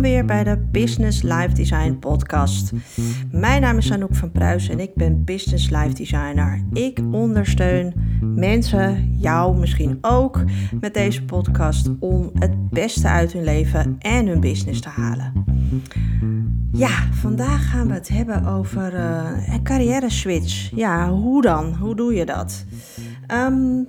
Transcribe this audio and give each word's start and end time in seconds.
Weer 0.00 0.24
bij 0.24 0.44
de 0.44 0.58
Business 0.72 1.22
Life 1.22 1.52
Design 1.52 1.96
podcast. 2.00 2.72
Mijn 3.30 3.60
naam 3.60 3.76
is 3.76 3.92
Anouk 3.92 4.14
van 4.14 4.30
Pruis 4.30 4.68
en 4.68 4.80
ik 4.80 4.94
ben 4.94 5.24
Business 5.24 5.70
Life 5.70 5.94
Designer. 5.94 6.64
Ik 6.72 7.00
ondersteun 7.12 7.92
mensen, 8.20 9.14
jou 9.18 9.58
misschien 9.58 9.98
ook, 10.00 10.44
met 10.80 10.94
deze 10.94 11.24
podcast 11.24 11.90
om 11.98 12.30
het 12.34 12.70
beste 12.70 13.08
uit 13.08 13.32
hun 13.32 13.44
leven 13.44 13.96
en 13.98 14.26
hun 14.26 14.40
business 14.40 14.80
te 14.80 14.88
halen. 14.88 15.44
Ja, 16.72 17.12
vandaag 17.12 17.70
gaan 17.70 17.88
we 17.88 17.94
het 17.94 18.08
hebben 18.08 18.46
over 18.46 18.94
uh, 18.94 19.30
een 19.52 19.62
carrière 19.62 20.10
switch. 20.10 20.70
Ja, 20.74 21.10
hoe 21.10 21.42
dan? 21.42 21.74
Hoe 21.74 21.96
doe 21.96 22.14
je 22.14 22.26
dat? 22.26 22.64
Um, 23.32 23.88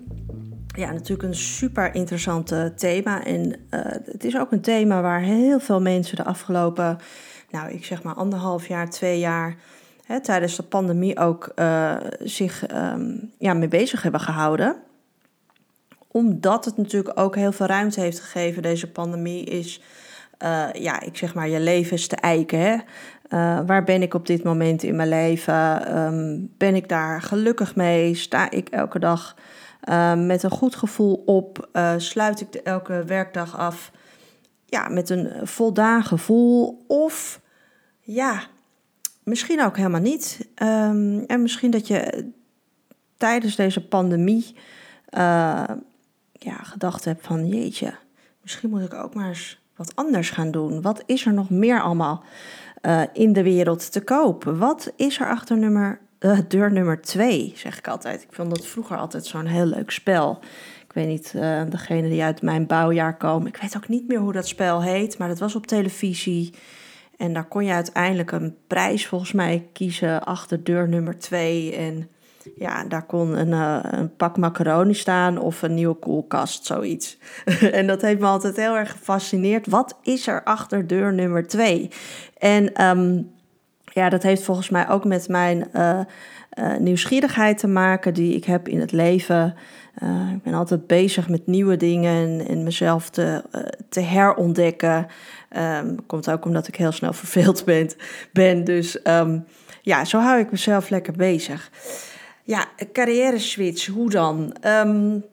ja, 0.77 0.91
natuurlijk 0.91 1.27
een 1.27 1.35
super 1.35 1.95
interessant 1.95 2.53
thema. 2.75 3.25
En 3.25 3.47
uh, 3.47 3.81
het 4.05 4.23
is 4.23 4.37
ook 4.37 4.51
een 4.51 4.61
thema 4.61 5.01
waar 5.01 5.21
heel 5.21 5.59
veel 5.59 5.81
mensen 5.81 6.15
de 6.15 6.23
afgelopen, 6.23 6.97
nou 7.49 7.71
ik 7.71 7.85
zeg 7.85 8.03
maar 8.03 8.13
anderhalf 8.13 8.67
jaar, 8.67 8.89
twee 8.89 9.19
jaar, 9.19 9.55
hè, 10.05 10.21
tijdens 10.21 10.55
de 10.55 10.63
pandemie 10.63 11.19
ook 11.19 11.51
uh, 11.55 11.95
zich 12.19 12.71
um, 12.71 13.31
ja, 13.37 13.53
mee 13.53 13.67
bezig 13.67 14.01
hebben 14.01 14.21
gehouden. 14.21 14.75
Omdat 16.07 16.65
het 16.65 16.77
natuurlijk 16.77 17.19
ook 17.19 17.35
heel 17.35 17.51
veel 17.51 17.65
ruimte 17.65 17.99
heeft 17.99 18.19
gegeven, 18.19 18.61
deze 18.61 18.91
pandemie, 18.91 19.43
is, 19.43 19.81
uh, 20.43 20.67
ja, 20.73 21.01
ik 21.01 21.17
zeg 21.17 21.33
maar, 21.33 21.49
je 21.49 21.59
leven 21.59 21.93
is 21.93 22.07
te 22.07 22.15
eiken. 22.15 22.59
Hè? 22.59 22.77
waar 23.65 23.83
ben 23.83 24.01
ik 24.01 24.13
op 24.13 24.25
dit 24.27 24.43
moment 24.43 24.83
in 24.83 24.95
mijn 24.95 25.09
leven? 25.09 25.97
Um, 25.97 26.53
ben 26.57 26.75
ik 26.75 26.89
daar 26.89 27.21
gelukkig 27.21 27.75
mee? 27.75 28.15
Sta 28.15 28.51
ik 28.51 28.69
elke 28.69 28.99
dag 28.99 29.35
uh, 29.89 30.13
met 30.13 30.43
een 30.43 30.51
goed 30.51 30.75
gevoel 30.75 31.23
op, 31.25 31.69
uh, 31.73 31.93
sluit 31.97 32.41
ik 32.41 32.51
de, 32.51 32.61
elke 32.61 33.03
werkdag 33.03 33.57
af 33.57 33.91
ja, 34.65 34.87
met 34.87 35.09
een 35.09 35.47
voldaan 35.47 36.03
gevoel. 36.03 36.83
Of 36.87 37.41
ja, 37.99 38.41
misschien 39.23 39.63
ook 39.63 39.77
helemaal 39.77 40.01
niet. 40.01 40.47
Um, 40.63 41.23
en 41.25 41.41
misschien 41.41 41.71
dat 41.71 41.87
je 41.87 42.31
tijdens 43.17 43.55
deze 43.55 43.87
pandemie 43.87 44.55
uh, 45.09 45.63
ja, 46.31 46.57
gedacht 46.63 47.05
hebt 47.05 47.25
van 47.25 47.47
jeetje, 47.47 47.93
misschien 48.41 48.69
moet 48.69 48.81
ik 48.81 48.93
ook 48.93 49.13
maar 49.13 49.27
eens 49.27 49.59
wat 49.75 49.95
anders 49.95 50.29
gaan 50.29 50.51
doen. 50.51 50.81
Wat 50.81 51.03
is 51.05 51.25
er 51.25 51.33
nog 51.33 51.49
meer 51.49 51.81
allemaal 51.81 52.23
in 53.13 53.33
de 53.33 53.43
wereld 53.43 53.91
te 53.91 54.01
koop? 54.01 54.43
Wat 54.43 54.91
is 54.95 55.19
er 55.19 55.29
achter 55.29 55.57
nummer 55.57 55.99
uh, 56.19 56.39
deur 56.47 56.71
nummer 56.71 57.01
twee, 57.01 57.53
zeg 57.55 57.77
ik 57.77 57.87
altijd. 57.87 58.23
Ik 58.23 58.31
vond 58.31 58.49
dat 58.49 58.67
vroeger 58.67 58.97
altijd 58.97 59.25
zo'n 59.25 59.45
heel 59.45 59.65
leuk 59.65 59.91
spel. 59.91 60.39
Ik 60.87 60.93
weet 60.93 61.07
niet, 61.07 61.33
uh, 61.35 61.61
degene 61.69 62.09
die 62.09 62.23
uit 62.23 62.41
mijn 62.41 62.65
bouwjaar 62.65 63.17
komen. 63.17 63.47
Ik 63.47 63.57
weet 63.57 63.77
ook 63.77 63.87
niet 63.87 64.07
meer 64.07 64.19
hoe 64.19 64.33
dat 64.33 64.47
spel 64.47 64.83
heet, 64.83 65.17
maar 65.17 65.27
dat 65.27 65.39
was 65.39 65.55
op 65.55 65.67
televisie. 65.67 66.53
En 67.17 67.33
daar 67.33 67.47
kon 67.47 67.65
je 67.65 67.71
uiteindelijk 67.71 68.31
een 68.31 68.55
prijs 68.67 69.07
volgens 69.07 69.31
mij 69.31 69.67
kiezen 69.73 70.23
achter 70.23 70.63
deur 70.63 70.87
nummer 70.87 71.19
twee. 71.19 71.75
En 71.75 72.09
ja, 72.55 72.83
daar 72.83 73.05
kon 73.05 73.37
een, 73.37 73.47
uh, 73.47 73.79
een 73.81 74.15
pak 74.15 74.37
macaroni 74.37 74.93
staan 74.93 75.39
of 75.39 75.61
een 75.61 75.73
nieuwe 75.73 75.95
koelkast, 75.95 76.65
zoiets. 76.65 77.17
en 77.71 77.87
dat 77.87 78.01
heeft 78.01 78.19
me 78.19 78.25
altijd 78.25 78.55
heel 78.55 78.75
erg 78.75 78.91
gefascineerd. 78.91 79.67
Wat 79.67 79.97
is 80.01 80.27
er 80.27 80.43
achter 80.43 80.87
deur 80.87 81.13
nummer 81.13 81.47
twee? 81.47 81.89
En 82.37 82.85
um, 82.85 83.31
ja, 83.97 84.09
dat 84.09 84.23
heeft 84.23 84.43
volgens 84.43 84.69
mij 84.69 84.89
ook 84.89 85.05
met 85.05 85.27
mijn 85.27 85.67
uh, 85.73 85.99
uh, 86.59 86.77
nieuwsgierigheid 86.77 87.57
te 87.57 87.67
maken 87.67 88.13
die 88.13 88.35
ik 88.35 88.45
heb 88.45 88.67
in 88.67 88.79
het 88.79 88.91
leven. 88.91 89.55
Uh, 90.03 90.31
ik 90.33 90.43
ben 90.43 90.53
altijd 90.53 90.87
bezig 90.87 91.29
met 91.29 91.47
nieuwe 91.47 91.77
dingen 91.77 92.47
en, 92.47 92.63
mezelf 92.63 93.09
te, 93.09 93.43
te 93.89 93.99
herontdekken. 93.99 95.07
Um, 95.57 96.05
komt 96.05 96.29
ook 96.29 96.45
omdat 96.45 96.67
ik 96.67 96.75
heel 96.75 96.91
snel 96.91 97.13
verveeld 97.23 97.65
ben. 97.65 97.89
ben 98.33 98.63
dus 98.63 98.99
um, 99.03 99.45
ja, 99.81 100.05
zo 100.05 100.19
hou 100.19 100.39
ik 100.39 100.51
mezelf 100.51 100.89
lekker 100.89 101.13
bezig. 101.13 101.71
Ja, 102.43 102.65
carrière 102.93 103.39
switch, 103.39 103.87
hoe 103.87 104.09
dan? 104.09 104.55
Um, 104.65 105.23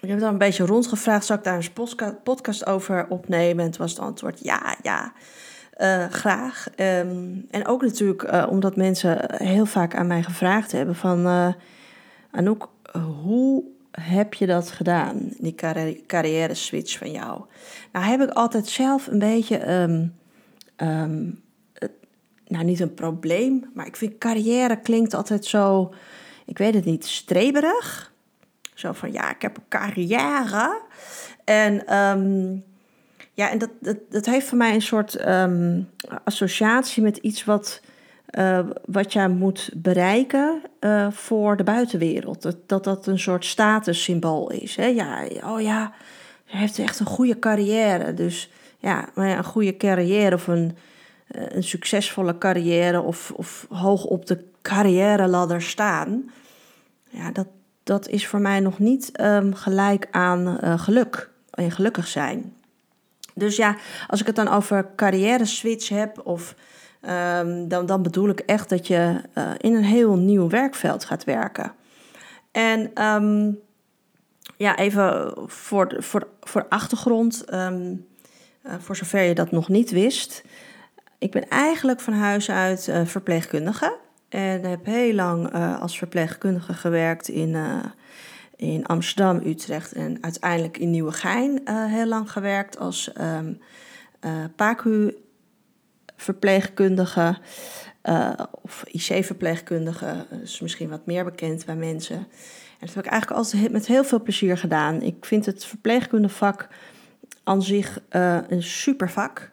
ik 0.00 0.08
heb 0.08 0.20
dan 0.20 0.32
een 0.32 0.38
beetje 0.38 0.66
rondgevraagd, 0.66 1.24
zou 1.24 1.38
ik 1.38 1.44
daar 1.44 1.68
een 1.76 2.22
podcast 2.22 2.66
over 2.66 3.06
opnemen? 3.08 3.64
En 3.64 3.70
toen 3.70 3.80
was 3.80 3.90
het 3.90 4.00
antwoord 4.00 4.38
ja, 4.42 4.76
ja. 4.82 5.12
Uh, 5.78 6.06
graag. 6.06 6.66
Um, 6.76 7.46
en 7.50 7.66
ook 7.66 7.82
natuurlijk 7.82 8.22
uh, 8.22 8.46
omdat 8.50 8.76
mensen 8.76 9.34
heel 9.44 9.66
vaak 9.66 9.94
aan 9.94 10.06
mij 10.06 10.22
gevraagd 10.22 10.72
hebben 10.72 10.94
van... 10.94 11.26
Uh, 11.26 11.52
Anouk, 12.30 12.68
hoe 13.22 13.64
heb 13.90 14.34
je 14.34 14.46
dat 14.46 14.70
gedaan, 14.70 15.30
die 15.38 15.54
carri 15.54 16.02
carrière 16.06 16.54
switch 16.54 16.98
van 16.98 17.10
jou? 17.10 17.44
Nou 17.92 18.04
heb 18.04 18.20
ik 18.20 18.30
altijd 18.30 18.66
zelf 18.66 19.06
een 19.06 19.18
beetje... 19.18 19.72
Um, 19.72 20.14
um, 20.76 21.42
nou, 22.46 22.64
niet 22.64 22.80
een 22.80 22.94
probleem, 22.94 23.70
maar 23.74 23.86
ik 23.86 23.96
vind 23.96 24.18
carrière 24.18 24.80
klinkt 24.80 25.14
altijd 25.14 25.44
zo... 25.44 25.94
Ik 26.46 26.58
weet 26.58 26.74
het 26.74 26.84
niet, 26.84 27.06
streberig. 27.06 28.12
Zo 28.74 28.92
van, 28.92 29.12
ja, 29.12 29.30
ik 29.30 29.42
heb 29.42 29.56
een 29.56 29.68
carrière. 29.68 30.80
En... 31.44 31.86
Ja, 33.34 33.50
en 33.50 33.58
dat, 33.58 33.70
dat, 33.80 33.96
dat 34.10 34.26
heeft 34.26 34.46
voor 34.46 34.58
mij 34.58 34.74
een 34.74 34.82
soort 34.82 35.28
um, 35.28 35.88
associatie 36.24 37.02
met 37.02 37.16
iets 37.16 37.44
wat, 37.44 37.80
uh, 38.38 38.60
wat 38.84 39.12
jij 39.12 39.28
moet 39.28 39.70
bereiken 39.74 40.62
uh, 40.80 41.10
voor 41.10 41.56
de 41.56 41.64
buitenwereld. 41.64 42.42
Dat, 42.42 42.56
dat 42.66 42.84
dat 42.84 43.06
een 43.06 43.18
soort 43.18 43.44
statussymbool 43.44 44.50
is. 44.50 44.76
Hè? 44.76 44.86
Ja, 44.86 45.24
oh 45.44 45.60
ja, 45.60 45.92
hij 46.44 46.60
heeft 46.60 46.78
echt 46.78 47.00
een 47.00 47.06
goede 47.06 47.38
carrière. 47.38 48.14
Dus 48.14 48.50
ja, 48.78 49.08
een 49.14 49.44
goede 49.44 49.76
carrière 49.76 50.34
of 50.34 50.46
een, 50.46 50.76
uh, 51.30 51.42
een 51.48 51.64
succesvolle 51.64 52.38
carrière 52.38 53.00
of, 53.00 53.32
of 53.36 53.66
hoog 53.68 54.04
op 54.04 54.26
de 54.26 54.44
carrière-ladder 54.62 55.62
staan. 55.62 56.30
Ja, 57.10 57.30
dat, 57.30 57.46
dat 57.82 58.08
is 58.08 58.26
voor 58.26 58.40
mij 58.40 58.60
nog 58.60 58.78
niet 58.78 59.20
um, 59.20 59.54
gelijk 59.54 60.08
aan 60.10 60.58
geluk 60.78 61.30
en 61.50 61.70
gelukkig 61.70 62.06
zijn. 62.06 62.54
Dus 63.34 63.56
ja, 63.56 63.76
als 64.06 64.20
ik 64.20 64.26
het 64.26 64.36
dan 64.36 64.48
over 64.48 64.86
carrière 64.96 65.44
switch 65.44 65.88
heb, 65.88 66.26
of, 66.26 66.54
um, 67.08 67.68
dan, 67.68 67.86
dan 67.86 68.02
bedoel 68.02 68.28
ik 68.28 68.40
echt 68.40 68.68
dat 68.68 68.86
je 68.86 69.20
uh, 69.34 69.50
in 69.58 69.74
een 69.74 69.84
heel 69.84 70.16
nieuw 70.16 70.48
werkveld 70.48 71.04
gaat 71.04 71.24
werken. 71.24 71.72
En 72.50 73.04
um, 73.04 73.58
ja, 74.56 74.76
even 74.76 75.34
voor, 75.46 75.94
voor, 75.98 76.28
voor 76.40 76.66
achtergrond, 76.68 77.54
um, 77.54 78.06
uh, 78.66 78.72
voor 78.78 78.96
zover 78.96 79.22
je 79.22 79.34
dat 79.34 79.50
nog 79.50 79.68
niet 79.68 79.90
wist. 79.90 80.44
Ik 81.18 81.30
ben 81.30 81.48
eigenlijk 81.48 82.00
van 82.00 82.12
huis 82.12 82.50
uit 82.50 82.86
uh, 82.88 83.00
verpleegkundige. 83.04 83.96
En 84.28 84.64
heb 84.64 84.84
heel 84.84 85.14
lang 85.14 85.52
als 85.80 85.98
verpleegkundige 85.98 86.74
gewerkt 86.74 87.28
in 87.28 87.56
in 88.62 88.86
Amsterdam, 88.86 89.40
Utrecht 89.44 89.92
en 89.92 90.18
uiteindelijk 90.20 90.78
in 90.78 90.90
Nieuwegein 90.90 91.60
uh, 91.64 91.86
heel 91.86 92.06
lang 92.06 92.32
gewerkt 92.32 92.78
als 92.78 93.10
um, 93.20 93.60
uh, 94.20 94.44
PACU-verpleegkundige 94.56 97.38
uh, 98.04 98.32
of 98.62 98.84
IC-verpleegkundige. 98.86 100.26
is 100.42 100.60
misschien 100.60 100.88
wat 100.88 101.06
meer 101.06 101.24
bekend 101.24 101.64
bij 101.64 101.76
mensen. 101.76 102.16
En 102.16 102.86
dat 102.86 102.94
heb 102.94 103.04
ik 103.04 103.10
eigenlijk 103.10 103.40
altijd 103.40 103.72
met 103.72 103.86
heel 103.86 104.04
veel 104.04 104.22
plezier 104.22 104.58
gedaan. 104.58 105.02
Ik 105.02 105.24
vind 105.24 105.46
het 105.46 105.64
verpleegkundevak 105.64 106.68
aan 107.44 107.62
zich 107.62 108.00
een 108.48 108.62
super 108.62 109.10
vak. 109.10 109.50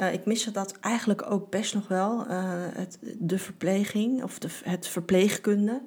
Uh, 0.00 0.12
ik 0.12 0.24
miste 0.24 0.50
dat 0.50 0.78
eigenlijk 0.80 1.30
ook 1.30 1.50
best 1.50 1.74
nog 1.74 1.88
wel, 1.88 2.26
het, 2.28 2.98
de 3.18 3.38
verpleging 3.38 4.22
of 4.22 4.38
de, 4.38 4.48
het 4.64 4.86
verpleegkunde 4.86 5.80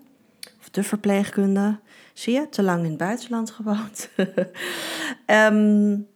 of 0.60 0.70
de 0.70 0.84
verpleegkunde. 0.84 1.80
Zie 2.14 2.34
je, 2.34 2.50
te 2.50 2.64
lang 2.64 2.84
in 2.84 2.90
het 2.90 2.98
buitenland 2.98 3.52
gewoond. 3.52 4.10
um, 5.28 6.08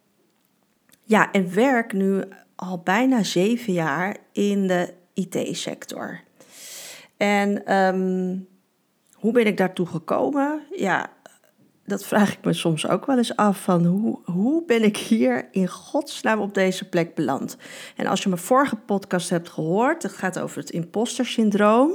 ja, 1.13 1.31
en 1.31 1.53
werk 1.53 1.94
nu 1.94 2.24
al 2.56 2.77
bijna 2.77 3.24
zeven 3.24 3.74
jaar 3.74 4.18
in 4.31 4.68
de 4.68 4.94
IT-sector. 5.13 6.21
En 7.18 7.75
um, 7.75 8.47
hoe 9.13 9.31
ben 9.31 9.45
ik 9.45 9.57
daartoe 9.57 9.86
gekomen? 9.86 10.62
Ja, 10.75 11.09
dat 11.86 12.06
vraag 12.06 12.31
ik 12.33 12.44
me 12.44 12.53
soms 12.53 12.88
ook 12.88 13.06
wel 13.06 13.18
eens 13.18 13.36
af 13.36 13.62
van 13.62 13.86
hoe, 13.86 14.19
hoe 14.24 14.65
ben 14.65 14.83
ik 14.83 14.97
hier 14.97 15.47
in 15.51 15.68
godsnaam 15.68 16.39
op 16.39 16.53
deze 16.53 16.89
plek 16.89 17.15
beland? 17.15 17.57
En 17.95 18.06
als 18.06 18.24
je 18.24 18.30
mijn 18.30 18.42
vorige 18.42 18.75
podcast 18.75 19.30
hebt 19.30 19.50
gehoord, 19.50 20.03
het 20.03 20.12
gaat 20.12 20.39
over 20.39 20.57
het 20.57 20.69
imposter 20.69 21.25
syndroom. 21.25 21.92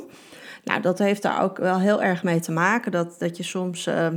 Nou, 0.65 0.81
dat 0.81 0.99
heeft 0.99 1.23
daar 1.23 1.43
ook 1.43 1.59
wel 1.59 1.81
heel 1.81 2.03
erg 2.03 2.23
mee 2.23 2.41
te 2.41 2.53
maken. 2.53 2.93
Dat, 2.93 3.17
dat 3.19 3.37
je 3.37 3.43
soms, 3.43 3.87
uh, 3.87 4.09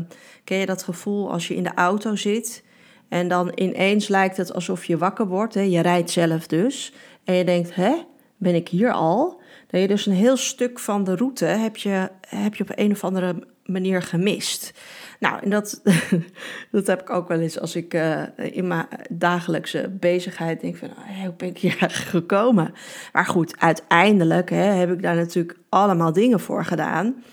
ken 0.44 0.58
je 0.58 0.66
dat 0.66 0.84
gevoel 0.84 1.32
als 1.32 1.48
je 1.48 1.56
in 1.56 1.64
de 1.64 1.74
auto 1.74 2.16
zit 2.16 2.64
en 3.12 3.28
dan 3.28 3.52
ineens 3.56 4.08
lijkt 4.08 4.38
het 4.38 4.54
alsof 4.54 4.86
je 4.86 4.98
wakker 4.98 5.28
wordt. 5.28 5.54
Hè? 5.54 5.62
Je 5.62 5.80
rijdt 5.80 6.10
zelf 6.10 6.48
dus. 6.48 6.94
En 7.24 7.36
je 7.36 7.44
denkt, 7.44 7.76
hè, 7.76 7.94
ben 8.38 8.56
ik 8.56 8.68
hier 8.68 8.92
al. 8.92 9.42
Dat 9.68 9.82
je 9.82 9.88
dus 9.88 10.06
een 10.06 10.14
heel 10.14 10.38
stuk 10.38 10.80
van 10.80 11.04
de 11.04 11.16
route 11.16 11.46
heb 11.46 11.78
je, 11.78 12.10
heb 12.28 12.56
je 12.56 12.64
op 12.64 12.72
een 12.76 12.92
of 12.92 13.04
andere 13.04 13.48
manier 13.66 14.02
gemist. 14.02 14.74
Nou, 15.22 15.40
en 15.42 15.50
dat, 15.50 15.82
dat 16.72 16.88
heb 16.88 17.02
ik 17.02 17.10
ook 17.10 17.28
wel 17.28 17.40
eens 17.40 17.60
als 17.60 17.76
ik 17.76 17.94
uh, 17.94 18.24
in 18.36 18.68
mijn 18.68 18.88
dagelijkse 19.10 19.90
bezigheid 20.00 20.62
denk 20.62 20.78
van, 20.78 20.90
oh, 20.90 21.24
hoe 21.24 21.34
ben 21.38 21.48
ik 21.48 21.58
hier 21.58 21.76
gekomen? 21.90 22.74
Maar 23.14 23.26
goed, 23.26 23.60
uiteindelijk 23.60 24.50
hè, 24.50 24.64
heb 24.64 24.92
ik 24.92 25.02
daar 25.02 25.16
natuurlijk 25.16 25.58
allemaal 25.70 26.14
dingen 26.14 26.40
voor 26.40 26.66
gedaan. 26.66 27.24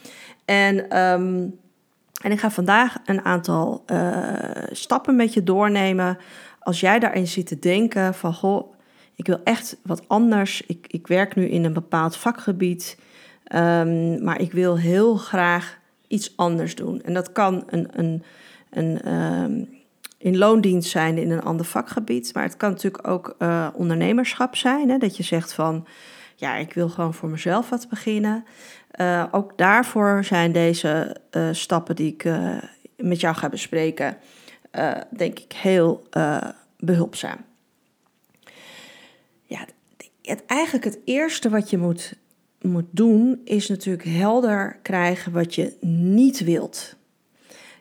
En, 0.44 0.98
um, 0.98 1.58
en 2.22 2.32
ik 2.32 2.40
ga 2.40 2.50
vandaag 2.50 2.96
een 3.04 3.24
aantal 3.24 3.84
uh, 3.86 4.32
stappen 4.70 5.16
met 5.16 5.34
je 5.34 5.42
doornemen. 5.42 6.18
Als 6.60 6.80
jij 6.80 6.98
daarin 6.98 7.26
zit 7.26 7.46
te 7.46 7.58
denken 7.58 8.14
van, 8.14 8.34
goh, 8.34 8.74
ik 9.14 9.26
wil 9.26 9.40
echt 9.44 9.76
wat 9.82 10.08
anders. 10.08 10.62
Ik, 10.66 10.86
ik 10.88 11.06
werk 11.06 11.34
nu 11.34 11.48
in 11.48 11.64
een 11.64 11.72
bepaald 11.72 12.16
vakgebied, 12.16 12.98
um, 13.54 14.24
maar 14.24 14.40
ik 14.40 14.52
wil 14.52 14.78
heel 14.78 15.16
graag 15.16 15.77
iets 16.08 16.36
anders 16.36 16.74
doen. 16.74 17.02
En 17.02 17.14
dat 17.14 17.32
kan 17.32 17.62
een, 17.66 17.88
een, 17.92 18.22
een 18.70 19.12
um, 19.12 19.68
in 20.18 20.38
loondienst 20.38 20.90
zijn 20.90 21.18
in 21.18 21.30
een 21.30 21.42
ander 21.42 21.66
vakgebied. 21.66 22.34
Maar 22.34 22.42
het 22.42 22.56
kan 22.56 22.70
natuurlijk 22.70 23.08
ook 23.08 23.34
uh, 23.38 23.68
ondernemerschap 23.74 24.56
zijn. 24.56 24.90
Hè? 24.90 24.98
Dat 24.98 25.16
je 25.16 25.22
zegt 25.22 25.52
van, 25.52 25.86
ja, 26.36 26.54
ik 26.54 26.72
wil 26.72 26.88
gewoon 26.88 27.14
voor 27.14 27.28
mezelf 27.28 27.68
wat 27.68 27.88
beginnen. 27.88 28.44
Uh, 29.00 29.24
ook 29.30 29.58
daarvoor 29.58 30.24
zijn 30.24 30.52
deze 30.52 31.16
uh, 31.30 31.48
stappen 31.52 31.96
die 31.96 32.12
ik 32.12 32.28
met 32.96 33.20
jou 33.20 33.34
ga 33.34 33.48
bespreken, 33.48 34.16
denk 35.10 35.38
ik 35.38 35.52
heel 35.52 36.08
behulpzaam. 36.78 37.38
Ja, 39.44 39.64
het, 40.22 40.44
eigenlijk 40.46 40.84
het 40.84 40.98
eerste 41.04 41.48
wat 41.48 41.70
je 41.70 41.78
moet 41.78 42.14
moet 42.60 42.88
doen, 42.90 43.40
is 43.44 43.68
natuurlijk 43.68 44.08
helder 44.08 44.78
krijgen 44.82 45.32
wat 45.32 45.54
je 45.54 45.72
niet 45.80 46.44
wilt. 46.44 46.96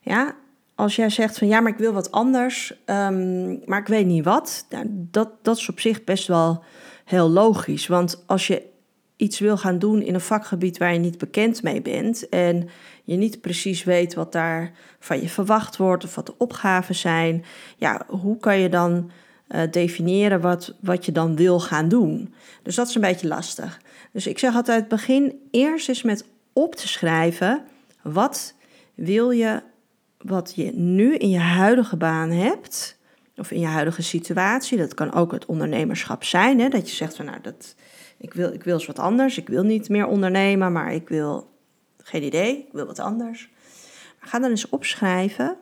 Ja, 0.01 0.35
als 0.75 0.95
jij 0.95 1.09
zegt 1.09 1.38
van 1.38 1.47
ja, 1.47 1.59
maar 1.59 1.71
ik 1.71 1.77
wil 1.77 1.94
wat 1.94 2.12
anders, 2.12 2.74
um, 2.85 3.62
maar 3.65 3.79
ik 3.79 3.88
weet 3.88 4.06
niet 4.06 4.24
wat, 4.24 4.65
nou, 4.69 4.85
dat, 4.89 5.29
dat 5.41 5.57
is 5.57 5.69
op 5.69 5.79
zich 5.79 6.03
best 6.03 6.27
wel 6.27 6.63
heel 7.06 7.29
logisch. 7.29 7.88
Want 7.88 8.24
als 8.25 8.47
je 8.47 8.63
iets 9.15 9.39
wil 9.39 9.57
gaan 9.57 9.79
doen 9.79 10.01
in 10.01 10.13
een 10.13 10.21
vakgebied 10.21 10.77
waar 10.77 10.94
je 10.94 11.00
niet 11.00 11.18
bekend 11.18 11.63
mee 11.63 11.81
bent 11.81 12.30
en 12.30 12.69
je 13.03 13.15
niet 13.15 13.41
precies 13.41 13.83
weet 13.83 14.13
wat 14.13 14.31
daar 14.31 14.71
van 15.00 15.21
je 15.21 15.30
verwacht 15.30 15.77
wordt 15.77 16.03
of 16.03 16.15
wat 16.15 16.25
de 16.25 16.38
opgaven 16.38 16.95
zijn, 16.95 17.45
ja, 17.77 18.06
hoe 18.07 18.38
kan 18.38 18.59
je 18.59 18.69
dan 18.69 19.12
uh, 19.49 19.61
definiëren 19.71 20.41
wat, 20.41 20.73
wat 20.79 21.05
je 21.05 21.11
dan 21.11 21.35
wil 21.35 21.59
gaan 21.59 21.89
doen? 21.89 22.33
Dus 22.63 22.75
dat 22.75 22.88
is 22.88 22.95
een 22.95 23.01
beetje 23.01 23.27
lastig. 23.27 23.81
Dus 24.11 24.27
ik 24.27 24.39
zeg 24.39 24.55
altijd: 24.55 24.88
begin 24.88 25.39
eerst 25.51 25.89
eens 25.89 26.03
met 26.03 26.25
op 26.53 26.75
te 26.75 26.88
schrijven. 26.88 27.63
Wat 28.01 28.53
wil 28.95 29.31
je, 29.31 29.61
wat 30.17 30.53
je 30.55 30.71
nu 30.71 31.15
in 31.15 31.29
je 31.29 31.39
huidige 31.39 31.97
baan 31.97 32.31
hebt, 32.31 32.97
of 33.38 33.51
in 33.51 33.59
je 33.59 33.65
huidige 33.65 34.01
situatie. 34.01 34.77
Dat 34.77 34.94
kan 34.94 35.13
ook 35.13 35.31
het 35.31 35.45
ondernemerschap 35.45 36.23
zijn. 36.23 36.59
Hè? 36.59 36.69
Dat 36.69 36.89
je 36.89 36.95
zegt 36.95 37.15
van 37.15 37.25
nou, 37.25 37.38
dat, 37.41 37.75
ik, 38.17 38.33
wil, 38.33 38.53
ik 38.53 38.63
wil 38.63 38.73
eens 38.73 38.85
wat 38.85 38.99
anders. 38.99 39.38
Ik 39.38 39.47
wil 39.47 39.63
niet 39.63 39.89
meer 39.89 40.05
ondernemen, 40.05 40.71
maar 40.71 40.94
ik 40.94 41.09
wil, 41.09 41.49
geen 42.03 42.23
idee, 42.23 42.57
ik 42.57 42.71
wil 42.71 42.85
wat 42.85 42.99
anders. 42.99 43.49
ga 44.19 44.39
dan 44.39 44.49
eens 44.49 44.69
opschrijven. 44.69 45.57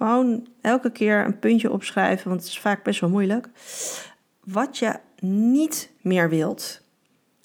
Gewoon 0.00 0.46
elke 0.60 0.90
keer 0.90 1.24
een 1.24 1.38
puntje 1.38 1.70
opschrijven, 1.70 2.28
want 2.28 2.40
het 2.40 2.50
is 2.50 2.58
vaak 2.58 2.82
best 2.82 3.00
wel 3.00 3.10
moeilijk. 3.10 3.48
Wat 4.44 4.78
je 4.78 4.98
niet 5.20 5.90
meer 6.00 6.28
wilt. 6.28 6.80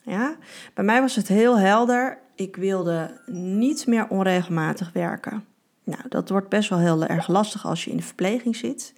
Ja? 0.03 0.35
Bij 0.73 0.83
mij 0.83 1.01
was 1.01 1.15
het 1.15 1.27
heel 1.27 1.59
helder. 1.59 2.17
Ik 2.35 2.55
wilde 2.55 3.21
niet 3.25 3.87
meer 3.87 4.07
onregelmatig 4.07 4.91
werken. 4.93 5.45
Nou, 5.83 6.01
dat 6.09 6.29
wordt 6.29 6.49
best 6.49 6.69
wel 6.69 6.79
heel 6.79 7.05
erg 7.05 7.27
lastig 7.27 7.65
als 7.65 7.83
je 7.83 7.91
in 7.91 7.97
de 7.97 8.03
verpleging 8.03 8.55
zit. 8.55 8.93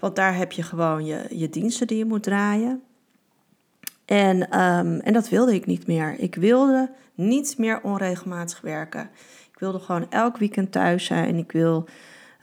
Want 0.00 0.16
daar 0.16 0.36
heb 0.36 0.52
je 0.52 0.62
gewoon 0.62 1.04
je, 1.04 1.26
je 1.30 1.50
diensten 1.50 1.86
die 1.86 1.98
je 1.98 2.04
moet 2.04 2.22
draaien. 2.22 2.82
En, 4.04 4.60
um, 4.60 5.00
en 5.00 5.12
dat 5.12 5.28
wilde 5.28 5.54
ik 5.54 5.66
niet 5.66 5.86
meer. 5.86 6.18
Ik 6.18 6.34
wilde 6.34 6.90
niet 7.14 7.58
meer 7.58 7.80
onregelmatig 7.82 8.60
werken. 8.60 9.10
Ik 9.52 9.58
wilde 9.58 9.78
gewoon 9.78 10.10
elk 10.10 10.36
weekend 10.36 10.72
thuis 10.72 11.04
zijn. 11.04 11.36
Ik 11.36 11.52
wil 11.52 11.88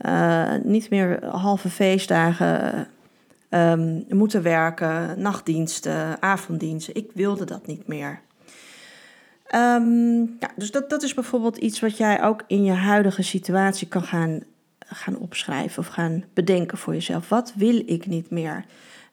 uh, 0.06 0.54
niet 0.64 0.90
meer 0.90 1.26
halve 1.26 1.70
feestdagen 1.70 2.88
um, 3.50 4.06
moeten 4.10 4.42
werken, 4.42 5.22
nachtdiensten, 5.22 6.22
avonddiensten. 6.22 6.96
Ik 6.96 7.10
wilde 7.14 7.46
dat 7.46 7.68
niet 7.68 7.88
meer. 7.88 8.20
Um, 9.56 10.38
ja, 10.40 10.50
dus 10.56 10.72
dat, 10.72 10.90
dat 10.90 11.04
is 11.04 11.14
bijvoorbeeld 11.14 11.58
iets 11.58 11.80
wat 11.80 11.98
jij 11.98 12.24
ook 12.24 12.44
in 12.48 12.64
je 12.64 12.72
huidige 12.72 13.24
situatie 13.24 13.88
kan 13.88 14.04
gaan, 14.04 14.40
gaan 14.80 15.18
opschrijven 15.18 15.80
of 15.80 15.88
gaan 15.88 16.24
bedenken 16.34 16.78
voor 16.78 16.94
jezelf. 16.94 17.30
Wat 17.30 17.54
wil 17.56 17.84
ik 17.86 18.08
niet 18.08 18.30
meer? 18.30 18.66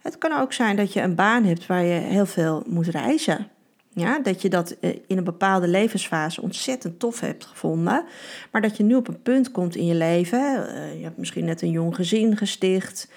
Het 0.02 0.18
kan 0.18 0.40
ook 0.40 0.52
zijn 0.52 0.76
dat 0.76 0.92
je 0.92 1.00
een 1.00 1.14
baan 1.14 1.44
hebt 1.44 1.66
waar 1.66 1.84
je 1.84 2.00
heel 2.00 2.26
veel 2.26 2.62
moet 2.66 2.86
reizen. 2.86 3.48
Ja, 3.98 4.18
dat 4.18 4.42
je 4.42 4.48
dat 4.48 4.70
eh, 4.70 4.90
in 5.06 5.16
een 5.16 5.24
bepaalde 5.24 5.68
levensfase 5.68 6.42
ontzettend 6.42 6.98
tof 6.98 7.20
hebt 7.20 7.44
gevonden. 7.44 8.04
Maar 8.52 8.62
dat 8.62 8.76
je 8.76 8.82
nu 8.82 8.94
op 8.94 9.08
een 9.08 9.22
punt 9.22 9.50
komt 9.50 9.76
in 9.76 9.86
je 9.86 9.94
leven. 9.94 10.38
Uh, 10.40 10.98
je 10.98 11.04
hebt 11.04 11.16
misschien 11.16 11.44
net 11.44 11.62
een 11.62 11.70
jong 11.70 11.94
gezin 11.94 12.36
gesticht. 12.36 13.08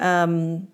Um, 0.00 0.68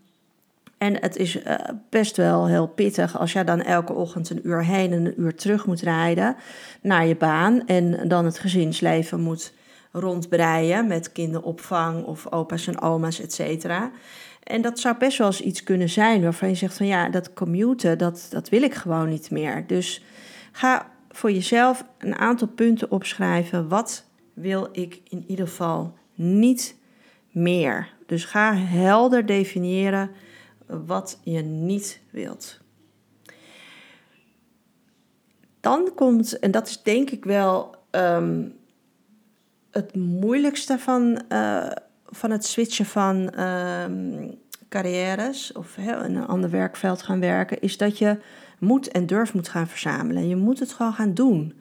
en 0.78 1.00
het 1.00 1.16
is 1.16 1.36
uh, 1.36 1.54
best 1.90 2.16
wel 2.16 2.46
heel 2.46 2.66
pittig 2.66 3.18
als 3.18 3.32
jij 3.32 3.44
dan 3.44 3.62
elke 3.62 3.92
ochtend 3.92 4.30
een 4.30 4.40
uur 4.44 4.64
heen 4.64 4.92
en 4.92 5.04
een 5.04 5.20
uur 5.20 5.34
terug 5.34 5.66
moet 5.66 5.80
rijden 5.80 6.36
naar 6.80 7.06
je 7.06 7.16
baan. 7.16 7.66
En 7.66 8.08
dan 8.08 8.24
het 8.24 8.38
gezinsleven 8.38 9.20
moet 9.20 9.52
rondbreien 9.92 10.86
met 10.86 11.12
kinderopvang 11.12 12.04
of 12.04 12.32
opa's 12.32 12.66
en 12.66 12.80
oma's, 12.80 13.20
et 13.20 13.32
cetera. 13.32 13.90
En 14.42 14.62
dat 14.62 14.78
zou 14.78 14.96
best 14.98 15.18
wel 15.18 15.26
eens 15.26 15.40
iets 15.40 15.62
kunnen 15.62 15.88
zijn 15.88 16.22
waarvan 16.22 16.48
je 16.48 16.54
zegt 16.54 16.76
van 16.76 16.86
ja, 16.86 17.08
dat 17.08 17.32
commuten, 17.32 17.98
dat, 17.98 18.26
dat 18.30 18.48
wil 18.48 18.62
ik 18.62 18.74
gewoon 18.74 19.08
niet 19.08 19.30
meer. 19.30 19.66
Dus 19.66 20.04
ga 20.52 20.90
voor 21.08 21.32
jezelf 21.32 21.84
een 21.98 22.14
aantal 22.14 22.48
punten 22.48 22.90
opschrijven. 22.90 23.68
Wat 23.68 24.04
wil 24.34 24.68
ik 24.72 25.00
in 25.08 25.24
ieder 25.26 25.46
geval 25.46 25.94
niet 26.14 26.76
meer? 27.30 27.88
Dus 28.06 28.24
ga 28.24 28.54
helder 28.54 29.26
definiëren 29.26 30.10
wat 30.66 31.20
je 31.22 31.40
niet 31.40 32.00
wilt. 32.10 32.60
Dan 35.60 35.92
komt, 35.94 36.38
en 36.38 36.50
dat 36.50 36.68
is 36.68 36.82
denk 36.82 37.10
ik 37.10 37.24
wel 37.24 37.76
um, 37.90 38.56
het 39.70 39.94
moeilijkste 39.96 40.78
van, 40.78 41.22
uh, 41.28 41.70
van 42.12 42.30
het 42.30 42.44
switchen 42.44 42.86
van 42.86 43.40
um, 43.40 44.34
carrières 44.68 45.52
of 45.52 45.76
een 45.76 46.26
ander 46.26 46.50
werkveld 46.50 47.02
gaan 47.02 47.20
werken, 47.20 47.60
is 47.60 47.76
dat 47.76 47.98
je 47.98 48.18
moet 48.58 48.88
en 48.88 49.06
durf 49.06 49.34
moet 49.34 49.48
gaan 49.48 49.68
verzamelen. 49.68 50.28
Je 50.28 50.36
moet 50.36 50.58
het 50.58 50.72
gewoon 50.72 50.92
gaan 50.92 51.14
doen. 51.14 51.60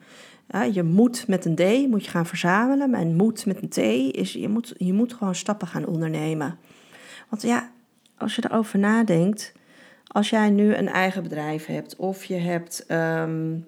Je 0.72 0.82
moet 0.82 1.28
met 1.28 1.44
een 1.44 1.54
D 1.54 1.88
moet 1.88 2.04
je 2.04 2.10
gaan 2.10 2.26
verzamelen, 2.26 2.94
en 2.94 3.16
moet 3.16 3.46
met 3.46 3.62
een 3.62 3.68
T 3.68 3.76
is 4.16 4.32
je 4.32 4.48
moet, 4.48 4.74
je 4.76 4.92
moet 4.92 5.14
gewoon 5.14 5.34
stappen 5.34 5.68
gaan 5.68 5.86
ondernemen. 5.86 6.58
Want 7.28 7.42
ja, 7.42 7.70
als 8.16 8.36
je 8.36 8.42
erover 8.44 8.78
nadenkt, 8.78 9.52
als 10.06 10.30
jij 10.30 10.50
nu 10.50 10.74
een 10.74 10.88
eigen 10.88 11.22
bedrijf 11.22 11.66
hebt 11.66 11.96
of 11.96 12.24
je 12.24 12.34
hebt, 12.34 12.84
um, 12.88 13.66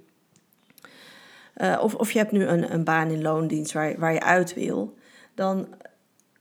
uh, 1.56 1.78
of, 1.82 1.94
of 1.94 2.10
je 2.12 2.18
hebt 2.18 2.32
nu 2.32 2.44
een, 2.44 2.72
een 2.72 2.84
baan 2.84 3.10
in 3.10 3.22
loondienst 3.22 3.72
waar, 3.72 3.98
waar 3.98 4.12
je 4.12 4.22
uit 4.22 4.54
wil, 4.54 4.94
dan 5.34 5.66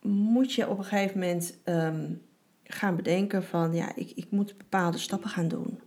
moet 0.04 0.54
je 0.54 0.70
op 0.70 0.78
een 0.78 0.84
gegeven 0.84 1.20
moment 1.20 1.58
um, 1.66 2.22
gaan 2.64 2.96
bedenken 2.96 3.44
van 3.44 3.74
ja, 3.74 3.92
ik, 3.96 4.12
ik 4.16 4.26
moet 4.30 4.58
bepaalde 4.58 4.98
stappen 4.98 5.30
gaan 5.30 5.48
doen. 5.48 5.80